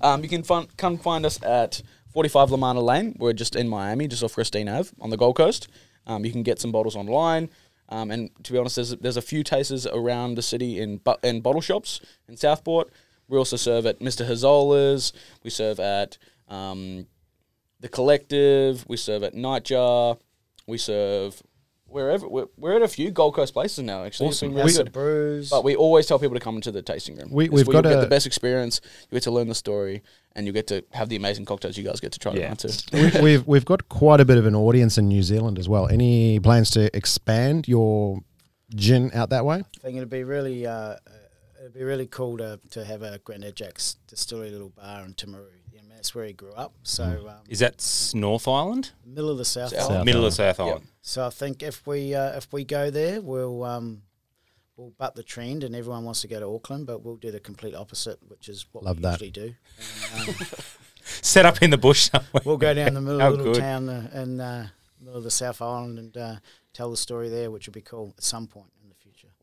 [0.01, 1.81] um, you can fin- come find us at
[2.13, 3.15] 45 Lemana Lane.
[3.19, 5.69] We're just in Miami, just off Christine Ave on the Gold Coast.
[6.07, 7.49] Um, you can get some bottles online.
[7.89, 11.17] Um, and to be honest, there's, there's a few tasters around the city in, bu-
[11.23, 12.91] in bottle shops in Southport.
[13.29, 14.27] We also serve at Mr.
[14.27, 15.13] Hazola's.
[15.43, 16.19] We serve at
[16.49, 17.07] um,
[17.81, 18.85] The Collective.
[18.89, 20.19] We serve at Nightjar.
[20.67, 21.43] We serve
[21.95, 22.29] wherever.
[22.29, 24.29] We're, we're at a few Gold Coast places now, actually.
[24.31, 24.93] It's been really That's good.
[24.93, 25.49] brews.
[25.51, 27.29] But we always tell people to come into the tasting room.
[27.31, 28.81] We- It's we've where got you get a- the best experience.
[29.11, 30.03] You get to learn the story,
[30.37, 32.47] and you get to have the amazing cocktails you guys get to try Yeah.
[32.49, 32.69] around too.
[32.93, 35.87] we, we've we've got quite a bit of an audience in New Zealand as well.
[35.89, 38.19] Any plans to expand your
[38.75, 39.59] gin out that way?
[39.59, 40.97] I think it'd be really, uh, uh,
[41.61, 45.47] it'd be really cool to, to have a Grandad Jack's distillery little bar in Timaru.
[46.05, 46.75] You know, that's where he grew up.
[46.83, 48.93] So um, Is that North Island?
[49.07, 49.71] middle of the South.
[49.71, 49.91] South.
[49.91, 50.05] Island.
[50.05, 50.87] Middle of South Island.
[51.03, 54.03] So I think if we uh, if we go there, we'll um,
[54.77, 57.41] we'll butt the trend, and everyone wants to go to Auckland, but we'll do the
[57.41, 59.13] complete opposite, which is what Love we that.
[59.21, 59.55] usually do.
[60.17, 60.37] And, um,
[61.21, 62.43] Set up in the bush somewhere.
[62.47, 63.61] we'll go down the middle of the little good.
[63.61, 64.69] town uh, in uh,
[65.01, 66.37] middle of the South Island and uh,
[66.73, 68.74] tell the story there, which will be cool at some point in the future.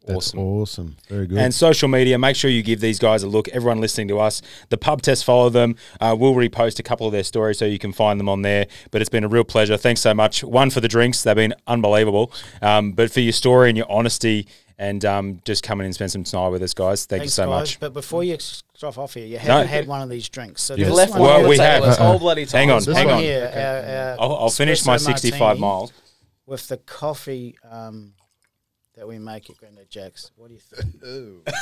[0.06, 0.40] That's Awesome.
[0.40, 0.98] awesome.
[1.10, 1.38] Very good.
[1.38, 3.48] And social media, make sure you give these guys a look.
[3.50, 5.76] Everyone listening to us, the pub test, follow them.
[6.00, 8.66] Uh, we'll repost a couple of their stories so you can find them on there.
[8.90, 9.78] But it's been a real pleasure.
[9.78, 10.44] Thanks so much.
[10.44, 12.34] One for the drinks, they've been unbelievable.
[12.64, 14.48] Um, but for your story and your honesty
[14.80, 17.06] and um, just coming and spend some time with us, guys.
[17.06, 17.60] Thank Thanks, you so guys.
[17.62, 17.80] much.
[17.80, 20.64] But before you stop off here, you haven't had one of these drinks.
[20.64, 21.84] So You've left one one Well, we table have.
[21.84, 22.58] this whole bloody time.
[22.62, 23.20] Hang on, This hang on.
[23.22, 25.94] here, our, our I'll, I'll finish my 65 miles.
[26.48, 28.14] with the coffee um,
[28.96, 30.32] that we make at Grandad Jack's.
[30.36, 31.48] What do you think?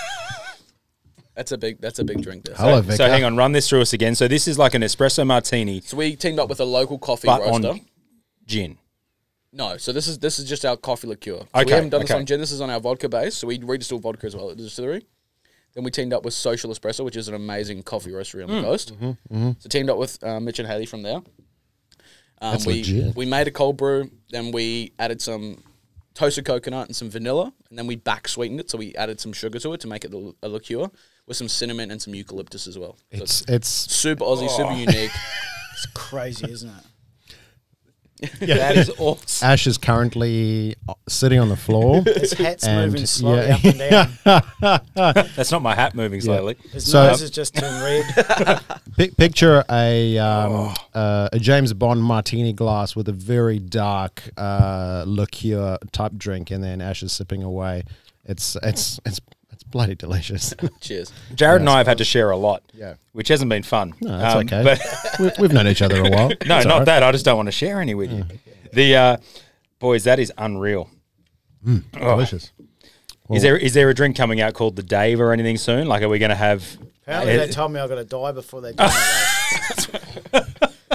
[1.35, 1.79] That's a big.
[1.79, 2.43] That's a big drink.
[2.45, 2.55] There.
[2.55, 2.95] Hello, So, Vicar.
[2.97, 4.15] so hang on, run this through us again.
[4.15, 7.27] So this is like an espresso martini, So we teamed up with a local coffee
[7.27, 7.69] but roaster.
[7.69, 7.81] on
[8.45, 8.77] gin.
[9.53, 11.37] No, so this is this is just our coffee liqueur.
[11.39, 12.19] So Okay, we haven't done this okay.
[12.19, 12.39] on gin.
[12.39, 13.35] This is on our vodka base.
[13.37, 15.05] So we redistill vodka as well at the distillery.
[15.75, 18.61] Then we teamed up with Social Espresso, which is an amazing coffee roastery on the
[18.63, 18.99] coast.
[18.99, 21.17] Mm-hmm, So teamed up with uh, Mitch and Haley from there.
[22.41, 23.15] Um, That's we legit.
[23.15, 24.09] we made a cold brew.
[24.31, 25.63] Then we added some
[26.19, 28.69] toasted coconut and some vanilla, and then we back sweetened it.
[28.69, 30.87] So we added some sugar to it to make it a, a liqueur
[31.27, 32.97] with some cinnamon and some eucalyptus as well.
[33.15, 34.57] So it's it's super Aussie, Oh.
[34.57, 35.11] super unique.
[35.81, 36.83] It's crazy, isn't it?
[38.39, 39.47] That is awesome.
[39.49, 42.01] Ash is currently uh, sitting on the floor.
[42.05, 43.55] His hat's And, moving slowly yeah.
[43.55, 45.25] up and down.
[45.35, 46.55] That's not my hat moving slowly.
[46.71, 48.61] His So- nose is just turned red.
[48.97, 55.03] Pic- picture a um, uh, a James Bond martini glass with a very dark uh,
[55.07, 57.83] liqueur type drink, and then Ash is sipping away.
[58.25, 59.19] It's it's it's it's
[59.69, 60.53] bloody delicious.
[60.81, 61.11] Cheers.
[61.35, 62.95] Jared and I have had to share a lot, Yeah.
[63.13, 63.93] which hasn't been fun.
[64.01, 64.63] No, that's Um, okay.
[64.63, 66.29] But we, we've known each other a while.
[66.29, 66.85] no, It's not all right.
[66.85, 67.03] that.
[67.03, 68.25] I just don't want to share any with you.
[68.73, 69.17] The uh,
[69.79, 70.89] boys, that is unreal.
[71.67, 71.81] Oh.
[71.93, 72.51] Delicious.
[73.31, 75.87] is there is there a drink coming out called the Dave or anything soon?
[75.87, 76.77] Like, are we going to have?
[77.03, 80.45] Apparently, uh, they told me I got to die before they do it.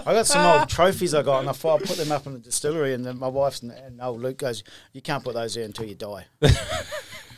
[0.06, 2.34] I got some old trophies I got, and I thought I'd put them up in
[2.34, 2.92] the distillery.
[2.94, 4.62] And then my wife's and, and old Luke goes,
[4.92, 6.26] "You can't put those there until you die."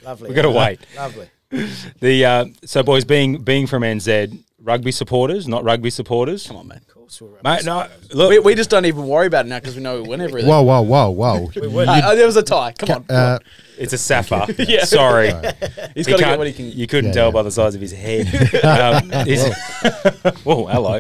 [0.07, 0.29] Lovely.
[0.31, 0.81] we got to wait.
[0.97, 1.29] Lovely.
[2.01, 6.47] The uh, so boys, being being from NZ, rugby supporters, not rugby supporters.
[6.47, 6.79] Come on, man.
[6.79, 6.95] Of course.
[7.19, 9.61] course we'll rub Mate, no, look, We, we just don't even worry about it now
[9.61, 10.51] because we know we win everything.
[10.51, 11.51] Whoa, whoa, whoa, whoa!
[11.87, 12.73] Uh, there was a tie.
[12.73, 13.17] Come on.
[13.17, 13.39] Uh,
[13.79, 14.47] it's a sapphire.
[14.59, 14.85] Yeah.
[14.85, 15.29] Sorry.
[15.95, 16.73] He's He got to get can't- what he can.
[16.73, 17.33] You couldn't Yeah, tell yeah.
[17.33, 18.27] by the size of his head.
[18.65, 19.55] um, he's-
[20.43, 20.99] Whoa, hello.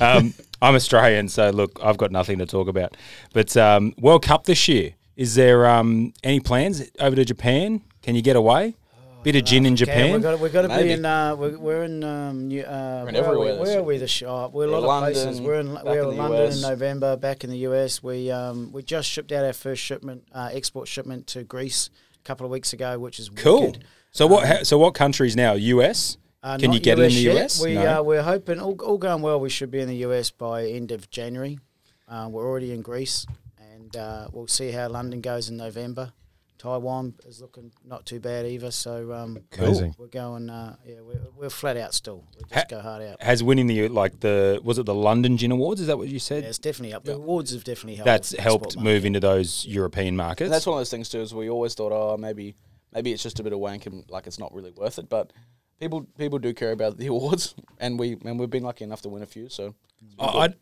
[0.00, 2.96] Um, I'm Australian, so look, I've got nothing to talk about.
[3.32, 7.80] But um, World Cup this year, is there um, any plans over to Japan?
[8.02, 8.76] Can you get away?
[9.24, 10.12] Bit of gin in Yeah, Japan.
[10.12, 10.84] we've got, we've got to Maybe.
[10.84, 11.04] be in.
[11.04, 12.04] Uh, we're, we're in.
[12.04, 13.78] Um, New, uh, We're in where, are we, this where year.
[13.80, 13.98] are we?
[13.98, 14.52] The shop.
[14.52, 15.40] We're a We're lot of London, places.
[15.40, 15.74] We're in.
[15.74, 16.54] back We're in in the London US.
[16.56, 17.16] in November.
[17.16, 20.86] Back in the US, we um, we just shipped out our first shipment, uh, export
[20.86, 23.66] shipment to Greece a couple of weeks ago, which is cool.
[23.66, 23.84] wicked.
[24.12, 24.46] So what?
[24.46, 25.54] ha- So what countries now?
[25.54, 26.16] US.
[26.40, 27.36] Uh, Can not you get it in the yet.
[27.44, 27.60] US?
[27.62, 27.98] We No.
[27.98, 29.40] uh, we're hoping all, all going well.
[29.40, 31.58] We should be in the US by end of January.
[32.08, 33.26] Uh, we're already in Greece,
[33.74, 36.12] and uh, we'll see how London goes in November.
[36.58, 38.70] Taiwan is looking not too bad either.
[38.70, 39.94] So um, Amazing.
[39.98, 40.50] we're going.
[40.50, 42.24] Uh, yeah, we're, we're flat out still.
[42.36, 43.22] We just Ha- go hard out.
[43.22, 45.80] Has winning the like the was it the London Gin Awards?
[45.80, 46.42] Is that what you said?
[46.42, 47.04] Yeah, it's definitely up.
[47.04, 48.06] The awards have definitely helped.
[48.06, 49.04] That's helped move market.
[49.06, 50.46] into those European markets.
[50.46, 51.20] And that's one of those things too.
[51.20, 52.56] Is we always thought, oh, maybe
[52.92, 55.08] maybe it's just a bit of wank and like it's not really worth it.
[55.08, 55.32] But
[55.80, 59.08] people people do care about the awards, and we and we've been lucky enough to
[59.08, 59.48] win a few.
[59.48, 59.74] So
[60.18, 60.54] I- I'd,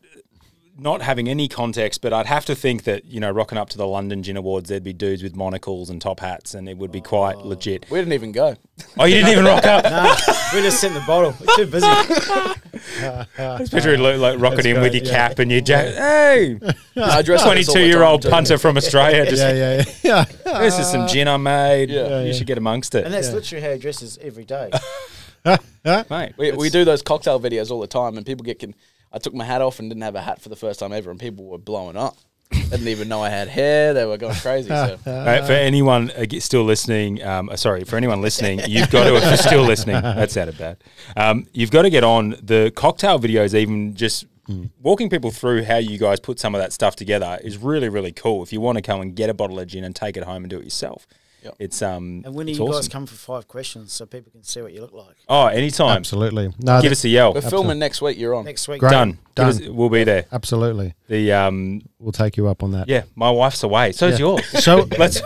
[0.78, 3.78] not having any context, but I'd have to think that you know, rocking up to
[3.78, 6.92] the London Gin Awards, there'd be dudes with monocles and top hats, and it would
[6.92, 7.48] be quite oh.
[7.48, 7.86] legit.
[7.90, 8.56] we didn't even go.
[8.98, 9.84] Oh, you didn't even rock up.
[9.96, 10.14] Nah,
[10.52, 11.34] we just sent the bottle.
[11.40, 11.86] We're too busy.
[11.86, 15.94] Just picture like, like rocking in with your cap and your jacket.
[15.94, 16.58] Hey,
[16.96, 18.34] I dress like this all the twenty-two-year-old time, too.
[18.34, 19.24] punter from Australia.
[19.24, 20.24] Just yeah, yeah, yeah.
[20.44, 20.58] yeah.
[20.60, 21.90] this is some gin I made.
[21.90, 22.22] Yeah.
[22.22, 24.70] you should get amongst it, And that's literally how he dresses every day.
[25.84, 26.34] mate.
[26.36, 28.58] We, we do those cocktail videos all the time, and people get.
[28.58, 28.74] Con-
[29.16, 31.10] I took my hat off and didn't have a hat for the first time ever,
[31.10, 32.18] and people were blowing up.
[32.50, 33.94] They didn't even know I had hair.
[33.94, 34.68] They were going crazy.
[34.68, 39.16] So Right, for anyone still listening, um, uh, sorry, for anyone listening, you've got to,
[39.16, 40.76] if you're still listening, that sounded bad.
[41.16, 44.26] Um, you've got to get on the cocktail videos, even just
[44.80, 48.12] walking people through how you guys put some of that stuff together is really, really
[48.12, 48.42] cool.
[48.42, 50.44] If you want to come and get a bottle of gin and take it home
[50.44, 51.06] and do it yourself,
[51.46, 51.54] Yep.
[51.58, 54.42] it's um, And when do it's you guys come for five questions so people can
[54.42, 55.16] see what you look like?
[55.28, 55.96] Oh, anytime.
[55.96, 56.52] Absolutely.
[56.58, 57.32] No, Give us a yell.
[57.34, 58.18] we're filming next week.
[58.18, 58.44] You're on.
[58.44, 58.80] Next week.
[58.80, 58.90] Great.
[58.90, 59.18] Done.
[59.34, 59.48] Done.
[59.48, 60.24] us- we'll be there.
[60.32, 60.94] absolutely.
[61.08, 62.88] The um, We'll take you up on that.
[62.88, 63.92] yeah, my wife's away.
[63.92, 64.26] So's Yeah.
[64.26, 64.44] yours.
[64.64, 65.20] So Let's.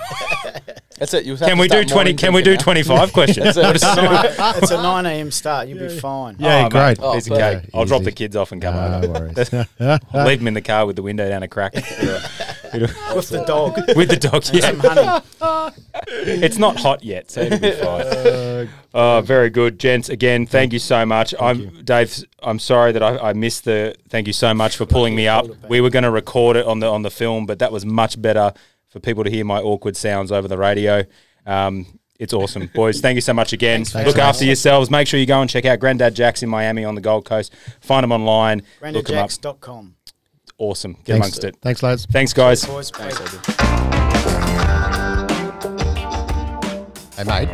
[0.99, 1.25] That's it.
[1.25, 2.13] You have Can to we do twenty?
[2.13, 3.57] Can we do twenty-five questions?
[3.57, 4.25] It's a, nine,
[4.59, 5.31] it's a 9 a.m.
[5.31, 5.67] start.
[5.67, 6.37] You'll be fine.
[6.39, 6.99] Yeah, Oh, great.
[6.99, 7.63] mate, Oh, piece cake.
[7.73, 9.09] I'll drop the kids off and come No over.
[9.33, 9.55] worries.
[10.13, 11.73] I'll leave them in the car with the window down a crack.
[13.15, 13.77] With the dog.
[13.97, 14.45] with the dog.
[14.45, 15.75] Some Yeah, honey.
[16.17, 18.69] it's not hot yet, so it'll be fine.
[18.95, 20.09] Oh, very good, gents.
[20.09, 21.35] Again, thank you so much.
[21.41, 22.25] I'm Dave.
[22.43, 23.95] I'm sorry that I, I missed the.
[24.09, 25.47] Thank you so much for pulling me up.
[25.69, 28.21] We were going to record it on the on the film, but that was much
[28.21, 28.53] better
[28.89, 31.05] for people to hear my awkward sounds over the radio.
[31.47, 31.87] Um,
[32.19, 33.01] it's awesome, boys.
[33.01, 33.85] Thank you so much again.
[33.95, 34.91] Look after yourselves.
[34.91, 37.55] Make sure you go and check out Grandad Jack's in Miami on the Gold Coast.
[37.81, 38.63] Find them online.
[38.83, 39.31] Look them up.
[39.31, 39.95] GrandadJacks.com.
[40.61, 40.93] Awesome.
[40.93, 41.27] Get Thanks.
[41.27, 41.57] amongst it.
[41.63, 42.07] Thanks, lads.
[42.07, 42.65] Thanks, guys.
[42.65, 42.91] Thanks,
[47.17, 47.49] Hey, mate.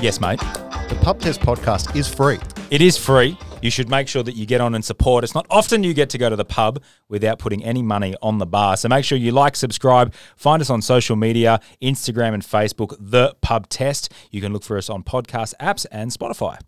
[0.00, 0.38] Yes, mate.
[0.88, 2.38] The Pub Test podcast is free.
[2.70, 3.36] It is free.
[3.60, 5.24] You should make sure that you get on and support.
[5.24, 8.38] It's not often you get to go to the pub without putting any money on
[8.38, 8.76] the bar.
[8.76, 13.34] So make sure you like, subscribe, find us on social media, Instagram and Facebook, The
[13.40, 14.12] Pub Test.
[14.30, 16.58] You can look for us on podcast apps and Spotify.